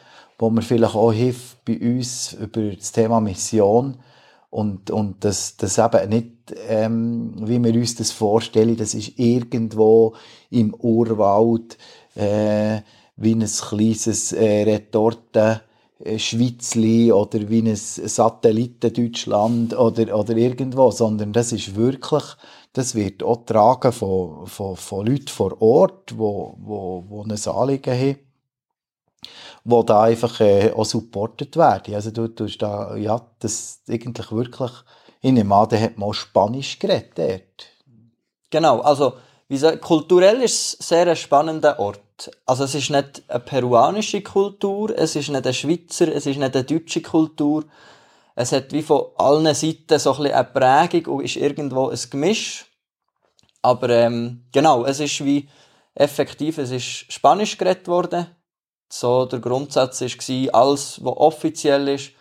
[0.44, 3.96] wo mir vielleicht auch hilft bei uns über das Thema Mission
[4.50, 10.14] und, und das, das eben nicht, ähm, wie wir uns das vorstellen, das ist irgendwo
[10.50, 11.78] im Urwald
[12.14, 12.82] äh,
[13.16, 15.60] wie ein kleines äh, Retorten
[15.98, 22.24] äh, Schweizli oder wie ein Satellitendeutschland oder, oder irgendwo, sondern das ist wirklich,
[22.74, 27.98] das wird auch tragen von, von, von Leuten vor Ort, wo, wo, wo ein Anliegen
[27.98, 28.23] haben
[29.64, 31.94] wo da einfach äh, auch supportet werden.
[31.94, 34.70] Also du tust da, ja, das eigentlich wirklich,
[35.22, 37.66] in dem an, hat man auch Spanisch geredet.
[38.50, 39.14] Genau, also
[39.48, 42.30] wie gesagt, kulturell ist es sehr ein spannender Ort.
[42.46, 46.54] Also es ist nicht eine peruanische Kultur, es ist nicht eine Schweizer, es ist nicht
[46.54, 47.64] eine deutsche Kultur.
[48.36, 52.66] Es hat wie von allen Seiten so ein eine Prägung und ist irgendwo ein Gemisch.
[53.62, 55.48] Aber ähm, genau, es ist wie
[55.94, 58.26] effektiv, es ist Spanisch geredet worden
[58.88, 62.12] so der Grundsatz war, alles, was offiziell ist,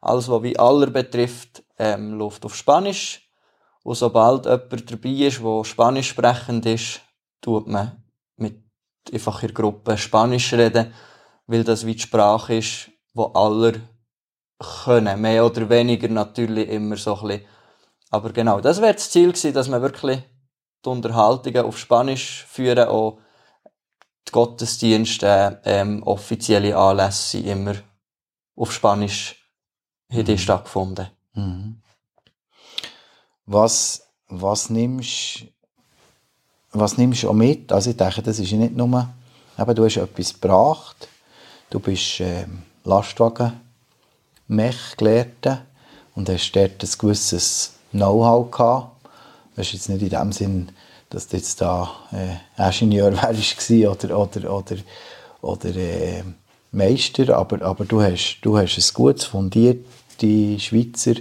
[0.00, 3.28] alles, was wie aller betrifft, ähm, läuft auf Spanisch.
[3.82, 7.00] Und sobald jemand dabei ist, der Spanisch sprechend ist,
[7.40, 8.02] tut man
[8.36, 8.62] mit
[9.12, 10.92] einfach in Gruppe Spanisch reden,
[11.46, 13.80] weil das wie die Sprache ist, wo aller
[14.84, 15.20] können.
[15.20, 17.46] Mehr oder weniger natürlich immer so ein bisschen.
[18.10, 20.20] Aber genau, das wäre das Ziel gewesen, dass man wirklich
[20.84, 23.18] die Unterhaltungen auf Spanisch führen, auch
[24.28, 27.74] die Gottesdienste, ähm, offizielle Anlässe sind immer
[28.56, 29.36] auf Spanisch
[30.10, 30.24] mhm.
[30.24, 31.08] die stattgefunden.
[31.34, 31.82] Mhm.
[33.46, 35.46] Was, was nimmst
[36.72, 37.72] was nimmst du auch mit?
[37.72, 39.08] Also ich denke, das ist nicht nur,
[39.58, 41.08] eben, du hast etwas gebracht,
[41.68, 42.46] du bist äh,
[42.84, 43.60] Lastwagen
[44.46, 45.62] Mech gelehrte
[46.14, 49.08] und hast dort ein gewisses Know-how gehabt.
[49.54, 50.72] Das ist jetzt nicht in dem Sinn
[51.10, 54.76] dass du jetzt da äh, Ingenieur wärst oder, oder, oder,
[55.42, 56.22] oder äh,
[56.72, 61.14] Meister, aber, aber du hast, du hast ein gutes, fundierte Schweizer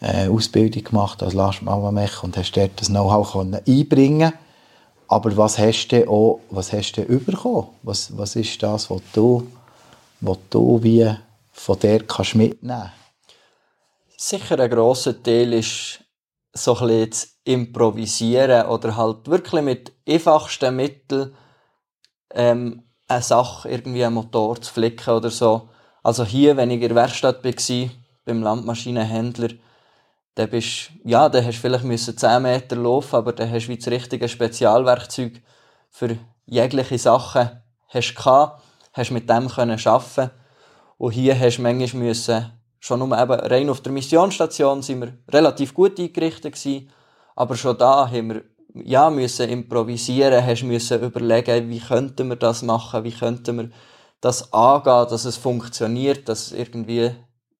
[0.00, 3.36] äh, Ausbildung gemacht als Lastmauermech und hast dort das Know-how
[3.66, 4.32] einbringen
[5.08, 7.68] aber was hast du auch, was hast du bekommen?
[7.82, 9.46] Was, was ist das, was du,
[10.20, 11.14] was du wie
[11.52, 12.92] von der kannst mitnehmen?
[14.16, 16.00] Sicher ein grosser Teil ist
[16.56, 21.34] so ein bisschen zu improvisieren oder halt wirklich mit einfachsten Mitteln
[22.34, 25.68] ähm, eine Sache, irgendwie einen Motor zu flicken oder so.
[26.02, 27.90] Also hier, wenn ich in der Werkstatt war,
[28.24, 29.50] beim Landmaschinenhändler,
[30.34, 33.68] dann bist, ja, dann hast du vielleicht müssen 10 Meter laufen, aber dann hast du
[33.70, 35.40] wie das richtige Spezialwerkzeug
[35.90, 40.30] für jegliche Sachen hast gehabt, hast mit dem können arbeiten
[40.98, 45.18] und hier hast du manchmal müssen schon nur eben rein auf der Missionsstation sind wir
[45.28, 46.90] relativ gut eingerichtet gewesen,
[47.34, 48.42] aber schon da haben wir
[48.74, 53.70] ja müssen improvisieren, hast müssen überlegen, wie könnten wir das machen, wie könnten wir
[54.20, 57.12] das angehen, dass es funktioniert, dass irgendwie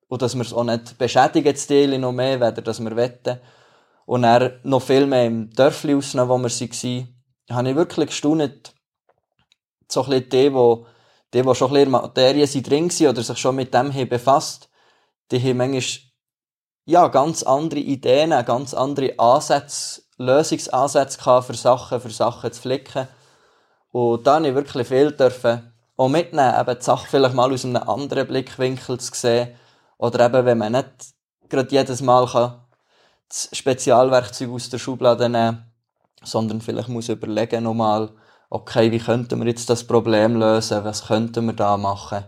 [0.09, 3.41] und dass wir es auch nicht beschädigen, das Teil noch mehr, weder dass wir wetten.
[4.05, 7.09] Und dann noch viel mehr im Dörfli rausnehmen, wo wir waren,
[7.51, 8.75] habe ich wirklich gestaunt,
[9.89, 10.51] so ein bisschen die,
[11.35, 14.09] die, die, schon ein bisschen in Materie drin waren oder sich schon mit dem haben
[14.09, 14.69] befasst,
[15.31, 15.83] die haben manchmal
[16.85, 23.09] ja, ganz andere Ideen, ganz andere Ansätze, Lösungsansätze für Sachen, für Sachen zu flicken.
[23.91, 27.65] Und da habe ich wirklich viel dürfen auch mitnehmen, eben die Sache vielleicht mal aus
[27.65, 29.57] einem anderen Blickwinkel zu sehen.
[29.99, 30.89] Oder eben, wenn man nicht
[31.49, 32.61] gerade jedes Mal kann,
[33.29, 35.67] das Spezialwerkzeug aus der Schublade nehmen
[36.27, 38.11] sondern vielleicht muss überlegen nochmal,
[38.51, 42.25] okay, wie könnten wir jetzt das Problem lösen, was könnten wir da machen.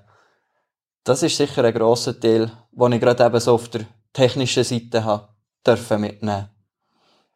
[1.08, 5.02] Das ist sicher ein grosser Teil, den ich gerade eben so auf der technischen Seite
[5.02, 5.28] habe,
[5.66, 6.50] dürfen mitnehmen.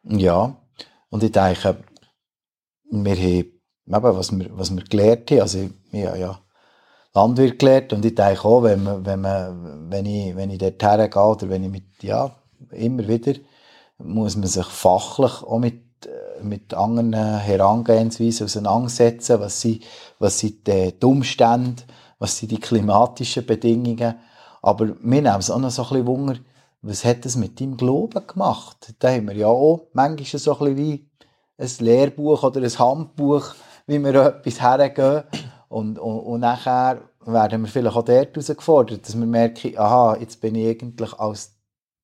[0.03, 0.55] Ja,
[1.09, 1.77] und ich denke,
[2.91, 3.57] wir haben, eben,
[3.87, 6.39] was wir, was wir gelernt haben, also ich habe ja
[7.15, 10.83] Landwirt gelernt und ich denke auch, wenn, man, wenn, man, wenn ich, wenn ich dort
[10.83, 12.29] hergehe oder wenn ich mit, ja,
[12.69, 13.33] immer wieder,
[13.97, 15.81] muss man sich fachlich auch mit
[16.41, 19.39] mit anderen Herangehensweisen auseinandersetzen.
[19.39, 19.83] Was sind,
[20.19, 21.83] was sind die Umstände?
[22.23, 24.15] Was sind die klimatischen Bedingungen?
[24.61, 26.35] Aber wir nehmen es auch noch so ein bisschen Wunder,
[26.81, 28.95] was hat das mit deinem Glauben gemacht?
[28.99, 31.09] Da haben wir ja auch manchmal so ein bisschen wie
[31.57, 33.53] ein Lehrbuch oder ein Handbuch,
[33.87, 35.23] wie wir etwas hergehen.
[35.67, 40.39] Und, und, und nachher werden wir vielleicht auch dort herausgefordert, dass wir merken, aha, jetzt
[40.39, 41.57] bin ich eigentlich als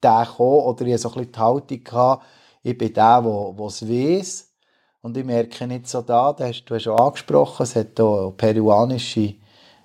[0.04, 2.26] der gekommen oder ich habe so ein bisschen die Haltung gehabt,
[2.64, 4.54] ich bin der, der es weiss.
[5.00, 9.36] Und ich merke nicht so da, du hast, du schon angesprochen, es hat auch peruanische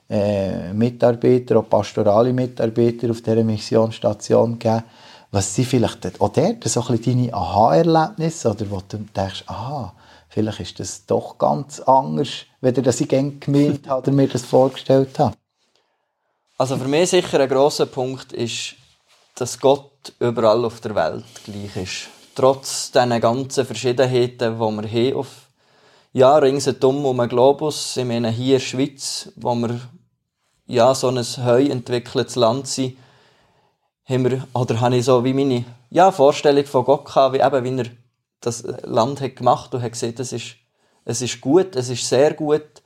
[0.08, 4.84] äh, Mitarbeiter, auch pastorale Mitarbeiter auf dieser Missionsstation gegeben.
[5.30, 9.92] Was sind vielleicht auch dort so ein bisschen deine Aha-Erlebnisse, oder wo du denkst, aha,
[10.28, 12.28] vielleicht ist das doch ganz anders,
[12.60, 15.34] wenn das ich gemeint habe oder mir das vorgestellt habe?
[16.56, 18.76] Also für mich sicher ein grosser Punkt ist,
[19.34, 25.16] dass Gott überall auf der Welt gleich ist trotz diesen ganzen Verschiedenheiten, die wir haben
[25.16, 25.43] auf
[26.14, 29.80] ja, ringsherum um den Globus, ich meine hier in der Schweiz, wo wir
[30.66, 32.96] ja, so ein heu entwickeltes Land sind,
[34.08, 37.64] haben wir, oder habe ich so wie meine ja, Vorstellung von Gott gehabt, wie, eben,
[37.64, 37.90] wie er
[38.40, 40.54] das Land hat gemacht und hat gesehen, es ist,
[41.04, 42.82] es ist gut, es ist sehr gut.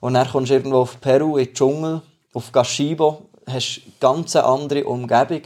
[0.00, 2.02] Und dann kommst du irgendwo auf Peru, in den Dschungel,
[2.34, 5.40] auf Gashibo, hast eine ganz andere Umgebung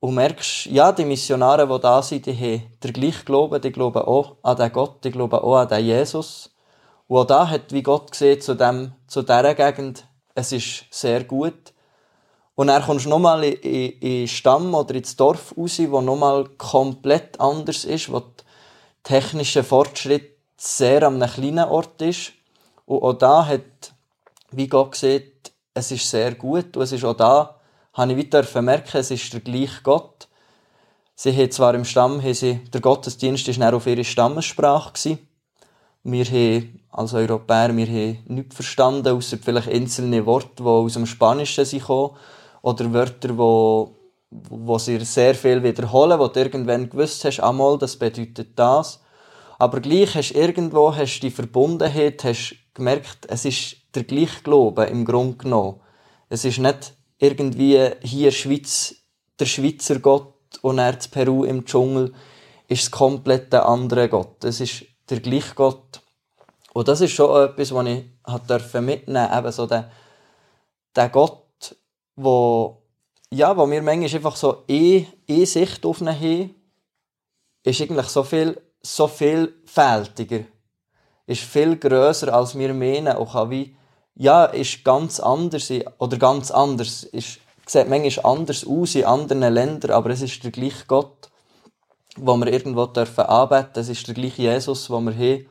[0.00, 4.02] und merkst, ja, die Missionare, die da sind, die haben den gleichen Glauben, die glauben
[4.02, 6.50] auch an den Gott, die glauben auch an den Jesus.
[7.06, 11.24] Und auch da hat, wie Gott gesehen, zu, dem, zu dieser Gegend, es ist sehr
[11.24, 11.74] gut.
[12.54, 16.44] Und dann kommst du nochmal in, in, in Stamm oder ins Dorf raus, wo nochmal
[16.56, 18.44] komplett anders ist, wo der
[19.02, 22.32] technische Fortschritt sehr an einem kleinen Ort ist.
[22.86, 23.92] Und auch da hat,
[24.50, 26.76] wie Gott sieht, es ist sehr gut.
[26.76, 27.59] Und es ist auch da,
[27.92, 30.28] habe ich weiter merken, es ist der gleiche Gott.
[31.14, 35.18] Sie haben zwar im Stamm, sie, der Gottesdienst war auf ihre Stammessprache.
[36.02, 41.04] Wir haben, als Europäer, wir haben nichts verstanden, außer vielleicht einzelne Worte, die aus dem
[41.04, 42.16] Spanischen kommen.
[42.62, 43.96] Oder Wörter, wo,
[44.30, 49.00] wo sie sehr viel wiederholen, wo du irgendwann gewusst hast, einmal, das bedeutet das.
[49.58, 54.84] Aber gleich hast du irgendwo hast die Verbundenheit, hast gemerkt, es ist der gleiche Glaube
[54.84, 55.80] im Grunde genommen.
[56.30, 58.96] Es ist nicht irgendwie hier Schweiz,
[59.38, 62.12] der Schweizer Gott und er Peru im Dschungel
[62.66, 64.42] ist es komplett der andere Gott.
[64.44, 66.00] Es ist der gleiche Gott.
[66.72, 68.78] Und das ist schon etwas, was ich mitnehmen durfte.
[69.38, 69.90] Eben so der,
[70.94, 71.76] der Gott,
[72.16, 72.82] wo,
[73.30, 76.54] ja, wo wir manchmal einfach so eh, eh Sicht auf ihn haben,
[77.64, 80.44] ist eigentlich so viel, so vielfältiger.
[81.26, 83.16] Ist viel grösser, als wir meinen.
[83.16, 83.76] Und kann wie
[84.20, 89.92] ja, ist ganz anders, oder ganz anders, ist, sieht manchmal anders aus in anderen Ländern,
[89.92, 91.30] aber es ist der gleiche Gott,
[92.16, 95.48] wo wir irgendwo dürfen anbeten, es ist der gleiche Jesus, den wir haben.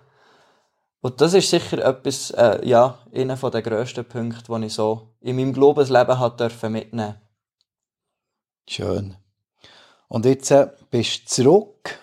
[1.01, 5.37] Und das ist sicher etwas, äh, ja, einer der grössten Punkte, die ich so in
[5.37, 7.15] meinem Glaubensleben hat dürfen mitnehmen.
[8.67, 9.15] Schön.
[10.09, 11.97] Und jetzt äh, bist du zurück.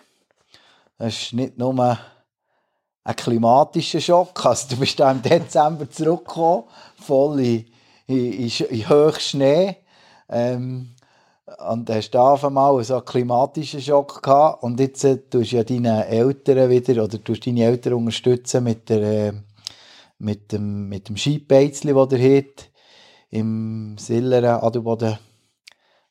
[0.99, 1.97] Das ist nicht nur
[3.07, 4.45] ein klimatischer Schock.
[4.45, 6.65] Also du bist da im Dezember zurückgekommen,
[7.01, 7.67] voll in,
[8.09, 9.77] in, in, in Hochschnee.
[10.29, 10.89] Ähm,
[11.69, 14.65] und hast da auf einmal so einen klimatischen Schock gehabt.
[14.65, 18.89] Und jetzt äh, tust du ja deine Eltern wieder, oder tust deine Eltern unterstützen mit,
[18.89, 19.33] der, äh,
[20.19, 22.71] mit dem, mit dem Skipeizli, das ihr habt,
[23.31, 25.17] im Silleren Adelboden,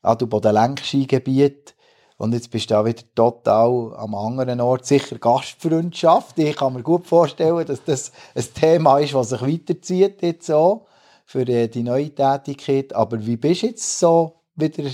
[0.02, 1.75] Adelboden Lenkskigebiet.
[2.18, 4.86] Und jetzt bist du auch wieder total am anderen Ort.
[4.86, 6.40] Sicher Gastfreundschaft.
[6.40, 10.86] Ich kann mir gut vorstellen, dass das ein Thema ist, das sich weiterzieht jetzt auch
[11.26, 12.96] für die neue Tätigkeit.
[12.96, 14.90] Aber wie bist du jetzt so wieder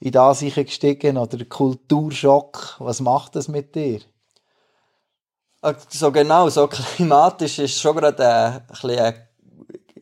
[0.00, 2.76] in das gestiegen oder Kulturschock?
[2.80, 4.00] Was macht das mit dir?
[5.62, 9.14] Ah, so genau, so klimatisch ist schon gerade ein, ein, ein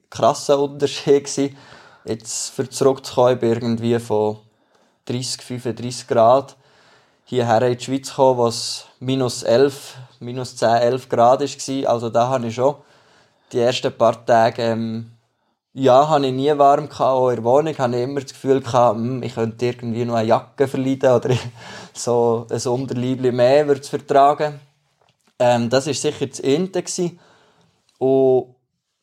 [0.09, 1.55] krasser Unterschied.
[2.07, 4.39] Jetzt für zurückzukommen, irgendwie von
[5.11, 6.57] 30, 35 Grad
[7.25, 11.91] hierher in die Schweiz gekommen, es minus 11, minus 10, 11 Grad war.
[11.91, 12.77] Also da habe ich schon
[13.53, 15.13] die ersten paar Tage, ähm,
[15.73, 18.61] ja, habe ich nie warm gehabt, auch in der Wohnung, habe ich immer das Gefühl
[18.61, 21.35] gehabt, hm, ich könnte irgendwie noch eine Jacke verleiden oder
[21.93, 24.61] so ein Unterleibchen mehr würde vertragen.
[25.39, 26.85] Ähm, das war sicher das Ende.
[27.99, 28.55] Und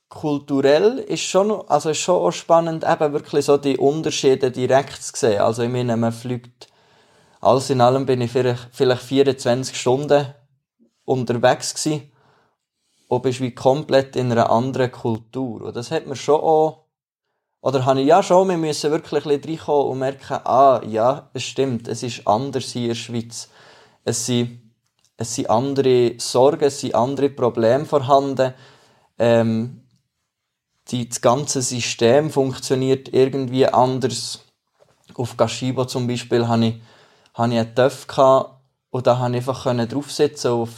[0.10, 5.12] kulturell ist schon, also ist schon auch spannend, eben wirklich so die Unterschiede direkt zu
[5.16, 5.42] sehen.
[5.42, 6.68] Also ich meine, man fliegt,
[7.42, 10.34] alles in allem bin ich vielleicht, vielleicht 24 Stunden
[11.06, 12.12] unterwegs gewesen
[13.08, 15.62] und bist wie komplett in einer anderen Kultur.
[15.62, 16.86] Und das hat mir schon auch,
[17.62, 21.30] oder habe ich ja schon, wir müssen wirklich ein bisschen reinkommen und merken, ah, ja,
[21.34, 23.50] es stimmt, es ist anders hier in der Schweiz.
[24.04, 24.68] Es sind
[25.18, 28.54] es sind andere Sorgen, es sind andere Probleme vorhanden.
[29.18, 29.82] Ähm,
[30.92, 34.44] die, das ganze System funktioniert irgendwie anders.
[35.16, 36.82] Auf Gashibo zum Beispiel hatte ich,
[37.34, 38.08] hatte ich einen TÜV
[38.90, 40.70] und da konnte ich einfach draufsitzen auf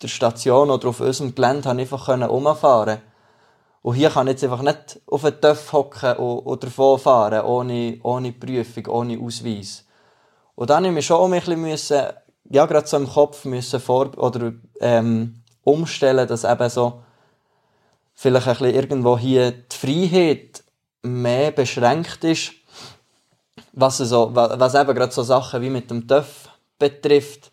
[0.00, 2.98] der Station oder auf unserem Gelände konnte ich einfach umfahren.
[3.82, 7.98] Und hier kann ich jetzt einfach nicht auf einen TÜV hocken und, davon fahren, ohne,
[8.02, 9.84] ohne Prüfung, ohne Ausweis.
[10.54, 12.12] Und dann musste ich mich schon ein bisschen
[12.52, 17.02] ja, gerade so im Kopf müssen vor oder ähm, umstellen, dass eben so
[18.14, 20.64] vielleicht ein bisschen irgendwo hier die Freiheit
[21.02, 22.52] mehr beschränkt ist,
[23.72, 26.48] was, so, was eben gerade so Sachen wie mit dem TÜV
[26.78, 27.50] betrifft,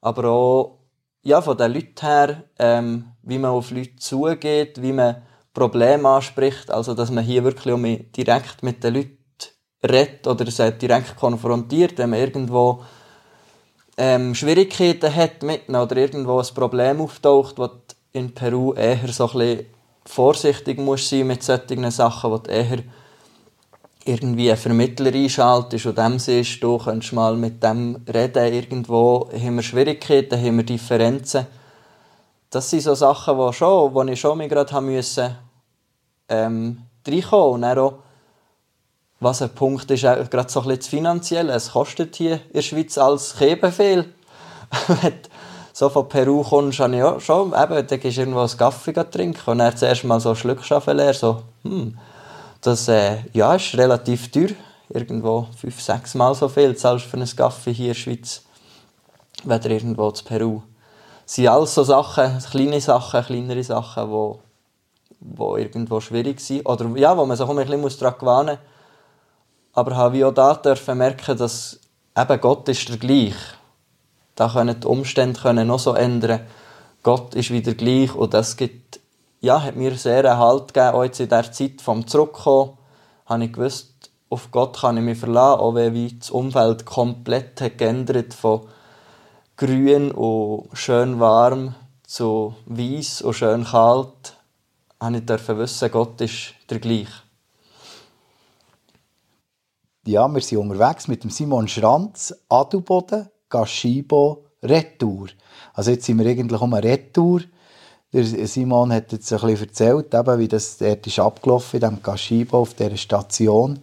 [0.00, 0.78] aber auch
[1.22, 5.22] ja, von den Leuten her, ähm, wie man auf Leute zugeht, wie man
[5.52, 9.18] Probleme anspricht, also dass man hier wirklich um direkt mit den Leuten
[9.82, 12.84] redet oder sie direkt konfrontiert, wenn man irgendwo
[13.96, 17.68] ähm, Schwierigkeiten hat mit oder irgendwo ein Problem auftaucht, wo
[18.12, 19.66] in Peru eher so ein bisschen
[20.10, 22.78] vorsichtig muss sein mit solchen Sachen, wo du eher
[24.04, 29.56] irgendwie einen Vermittler einschaltest und dem siehst, du könntest mal mit dem reden, irgendwo haben
[29.56, 31.46] wir Schwierigkeiten, haben wir Differenzen.
[32.48, 35.36] Das sind so Sachen, wo, schon, wo ich schon mich gerade haben müssen,
[36.28, 37.94] ähm, reinkommen und dann auch
[39.20, 41.52] was ein Punkt ist, auch gerade so ein bisschen das Finanzielle.
[41.52, 43.38] Es kostet hier in der Schweiz als
[44.88, 45.04] du
[45.80, 48.92] so von Peru kommst, habe ich auch schon, eben, dann gehst du irgendwo einen Kaffee
[48.92, 51.96] trinken und dann zuerst mal so Schlückschaffe leer, so, hm,
[52.60, 54.50] das, äh, ja, ist relativ teuer.
[54.90, 58.42] Irgendwo fünf, sechs Mal so viel zahlst du für einen Kaffee hier in der Schweiz,
[59.42, 60.60] weder irgendwo zu Peru.
[61.24, 64.40] Es sind alles so Sachen, kleine Sachen, kleinere Sachen, die wo,
[65.20, 66.66] wo irgendwo schwierig sind.
[66.66, 68.58] Oder ja, wo man sich auch ein bisschen daran gewöhnen muss
[69.72, 71.78] aber habe ich auch da dürfen merken, dass
[72.18, 73.34] eben Gott ist der gleich.
[74.40, 76.40] Da können die Umstände können noch so ändern.
[77.02, 78.98] Gott ist wieder gleich und das gibt,
[79.42, 82.78] ja, hat mir sehr einen Halt gegeben, auch jetzt in der Zeit vom Zurückkommen,
[83.26, 87.60] habe ich gewusst, auf Gott kann ich mich verlassen, auch wenn wie das Umfeld komplett
[87.60, 88.66] hat geändert von
[89.58, 91.74] grün und schön warm
[92.06, 94.38] zu weiß und schön kalt,
[94.98, 97.10] habe ich dürfen wissen, Gott ist der gleich.
[100.06, 105.28] Ja, wir sind unterwegs mit dem Simon Schranz, Adelboden, Gaschibo, Retour.
[105.74, 107.42] Also jetzt sind wir eigentlich um eine Retour.
[108.12, 112.02] Der Simon hat jetzt ein bisschen erzählt, eben, wie das dort ist abgelaufen in diesem
[112.02, 113.80] Gaschibo auf dieser Station.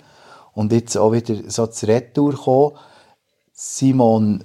[0.54, 2.72] Und jetzt auch wieder so zur Retour kommen.
[3.54, 4.44] Simon,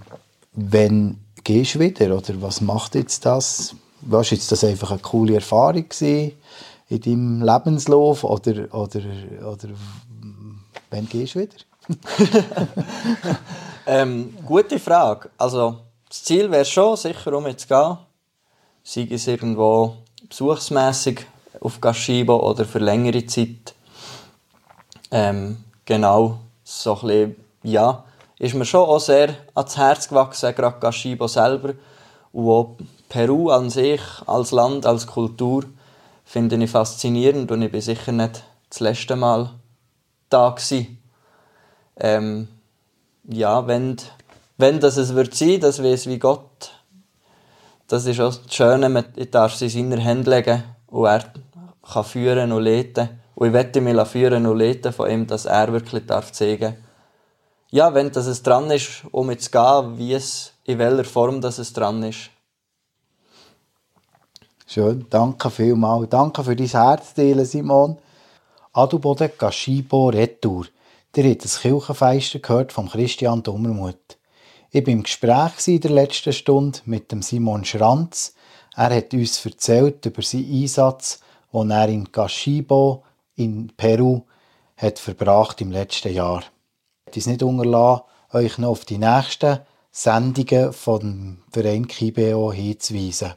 [0.53, 2.16] wenn gehst du wieder?
[2.16, 3.75] Oder was macht jetzt das?
[4.03, 6.33] Was jetzt das einfach eine coole Erfahrung gewesen
[6.89, 8.25] in deinem Lebenslauf?
[8.25, 9.01] Oder, oder,
[9.41, 9.68] oder
[10.91, 11.57] wann gehst du wieder?
[13.87, 15.30] ähm, gute Frage.
[15.39, 15.78] Also,
[16.09, 17.99] das Ziel wäre schon, sicher um jetzt zu gehen.
[18.85, 19.97] Sei es irgendwo
[20.28, 21.26] besuchsmässig
[21.61, 23.74] auf Gashibo oder für längere Zeit.
[25.11, 28.05] Ähm, genau, so ein bisschen, ja,
[28.39, 31.74] ist mir schon auch sehr ans Herz gewachsen, gerade Gashibo selber.
[32.33, 32.76] Und auch
[33.09, 35.64] Peru an sich, als Land, als Kultur,
[36.24, 39.51] finde ich faszinierend und ich bin sicher nicht das letzte Mal
[40.30, 40.99] da gewesen
[42.01, 42.49] ähm,
[43.25, 43.97] ja, wenn,
[44.57, 46.73] wenn das es wird sein, das weiß wie Gott.
[47.89, 51.25] Das ist auch das Schöne, man darf es in seiner Hand legen und er
[51.83, 53.09] kann führen und leiten.
[53.35, 56.77] Und ich werde mich führen und leiten von ihm, dass er wirklich darf zeigen
[57.73, 61.41] ja, wenn das es dran ist, um jetzt zu gehen, wie es, in welcher Form
[61.41, 62.29] das es dran ist.
[64.66, 66.11] Schön, danke vielmals.
[66.11, 67.97] Danke für dein Herz, Simon.
[68.75, 70.66] Adelboden Gashibo Retour.
[71.14, 74.16] Ihr habt das Kirchenfeister gehört vom Christian Dummermuth.
[74.70, 78.34] Ich war im Gespräch in der letzten Stunde mit dem Simon Schranz.
[78.74, 81.20] Er hat uns erzählt über seinen Einsatz,
[81.52, 83.04] den er in Gashibo
[83.36, 84.22] in Peru
[84.78, 86.44] hat verbracht im letzten Jahr.
[87.10, 89.58] Ich es nicht unterlassen, euch noch auf die nächsten
[89.90, 93.34] Sendungen vom Verein Kibeo hinzuweisen.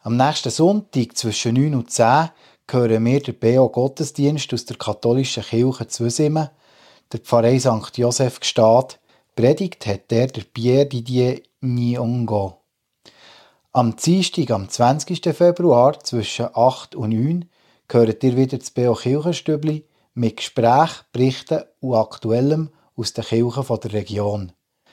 [0.00, 2.30] Am nächsten Sonntag zwischen 9 und 10
[2.68, 6.50] hören wir den BO Gottesdienst aus der katholischen Kirche Zwisimme,
[7.12, 7.96] der Pfarrei St.
[7.96, 8.98] Josef Gstaad.
[9.36, 12.62] Predigt hat der der Pierre Didier Nyongo.
[13.72, 15.36] Am Dienstag, am 20.
[15.36, 17.48] Februar zwischen 8 und 9
[17.90, 23.92] hört ihr wieder das BO Kirchenstübli mit Gespräch, Berichten und Aktuellem aus den Kirchen der
[23.92, 24.52] Region.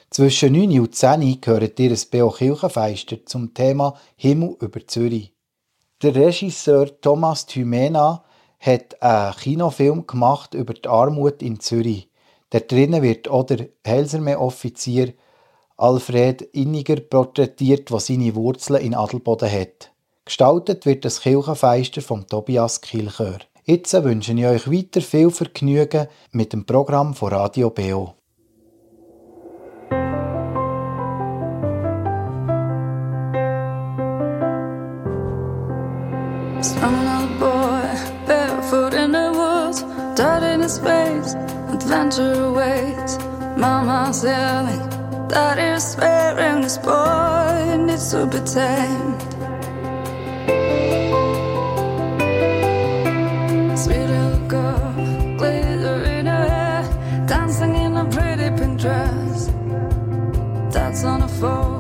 [0.10, 5.33] Zwischen 9 und 10 hört ihr ein BO Kirchenfeister zum Thema Himmel über Zürich.
[6.04, 8.26] Der Regisseur Thomas Thymena
[8.60, 12.10] hat einen Kinofilm gemacht über die Armut in Zürich.
[12.50, 15.14] Da drinnen wird auch der Helserme-Offizier
[15.78, 19.94] Alfred Inniger porträtiert, der seine Wurzeln in Adelboden hat.
[20.26, 23.40] Gestaltet wird das Kirchenfeister von Tobias Kilchör.
[23.64, 28.16] Jetzt wünsche ich euch weiter viel Vergnügen mit dem Programm von Radio BO.
[42.20, 43.18] Awaits.
[43.58, 44.90] Mama's yelling,
[45.28, 49.22] Daddy's sparing this boy needs to be tamed.
[53.78, 54.94] Sweet little girl,
[55.38, 56.84] glitter in her hair,
[57.28, 59.52] dancing in a pretty pink dress.
[60.74, 61.73] That's on the phone,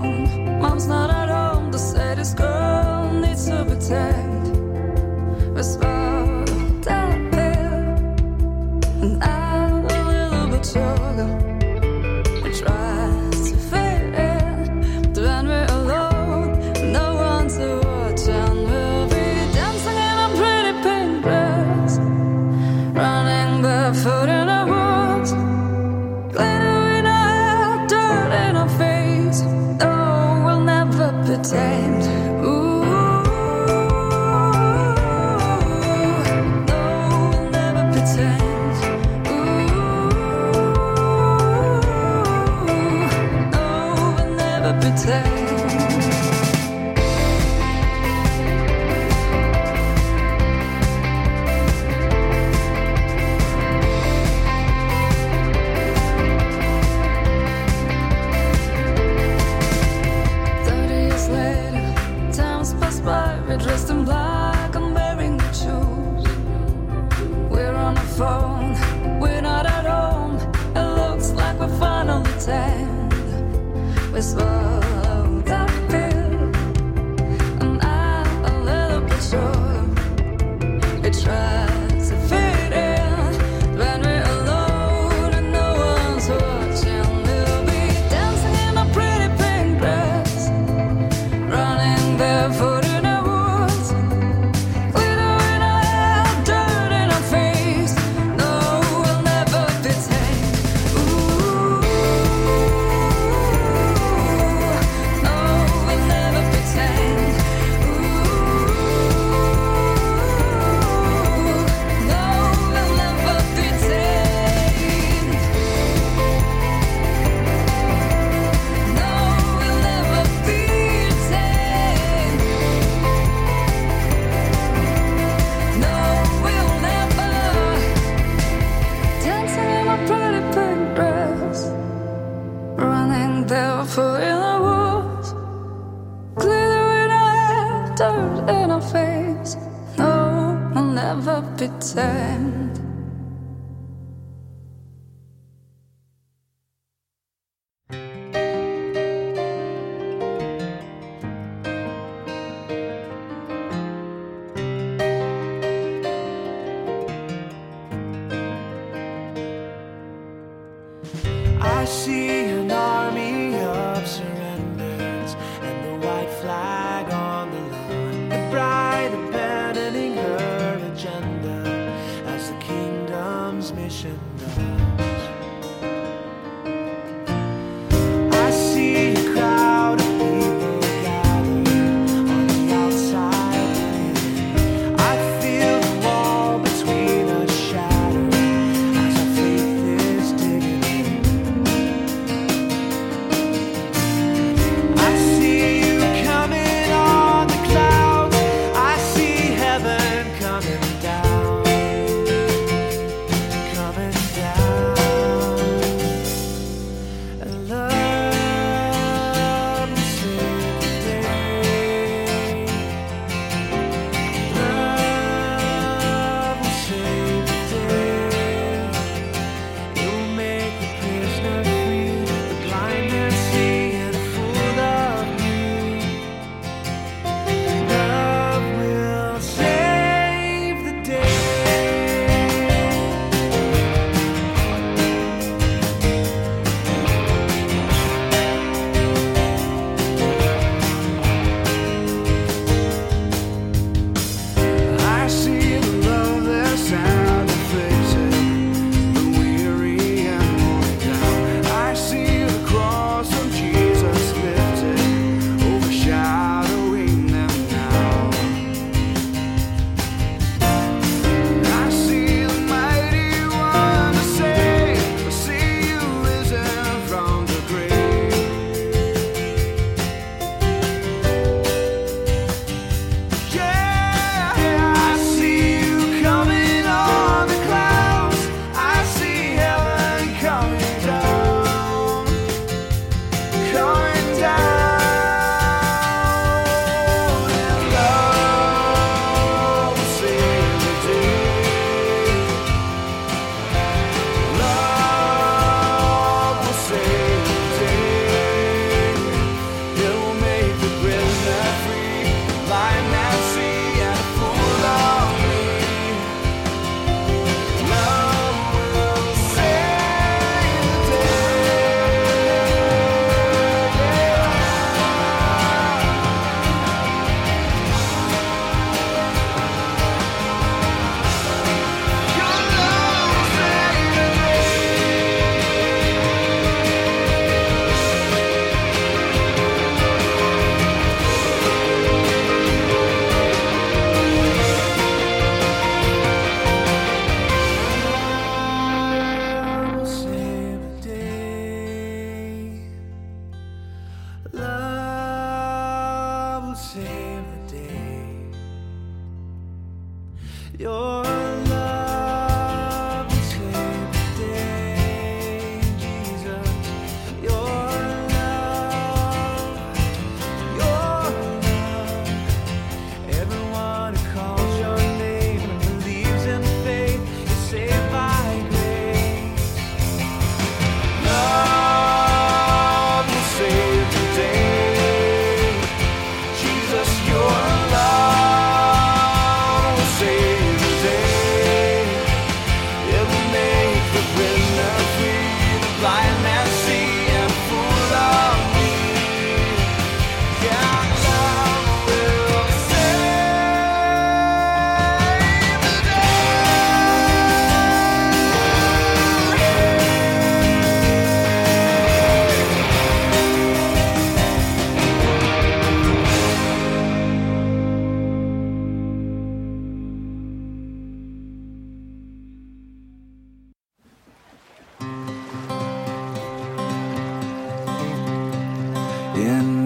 [72.43, 74.82] pretend we spoke.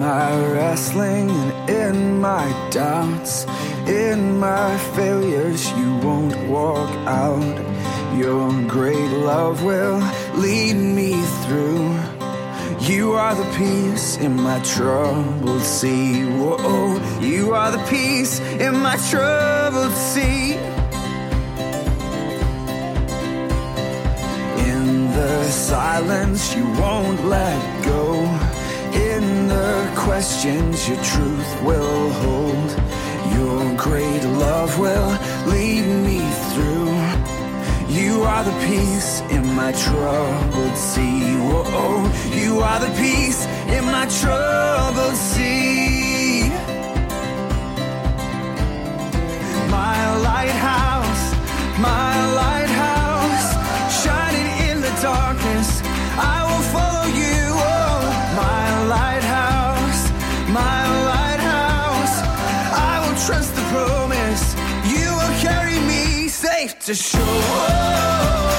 [0.08, 1.28] My wrestling
[1.68, 3.44] and in my doubts,
[3.86, 7.56] in my failures, you won't walk out.
[8.16, 10.00] Your great love will
[10.34, 11.84] lead me through.
[12.90, 16.24] You are the peace in my troubled sea.
[16.24, 20.54] Whoa, you are the peace in my troubled sea.
[24.72, 28.37] In the silence, you won't let go.
[29.28, 32.70] The questions, your truth will hold.
[33.36, 35.10] Your great love will
[35.46, 36.20] lead me
[36.52, 36.78] through.
[37.88, 41.36] You are the peace in my troubled sea.
[41.36, 46.48] Whoa, you are the peace in my troubled sea.
[49.70, 50.57] My lighthouse,
[66.88, 68.57] to show.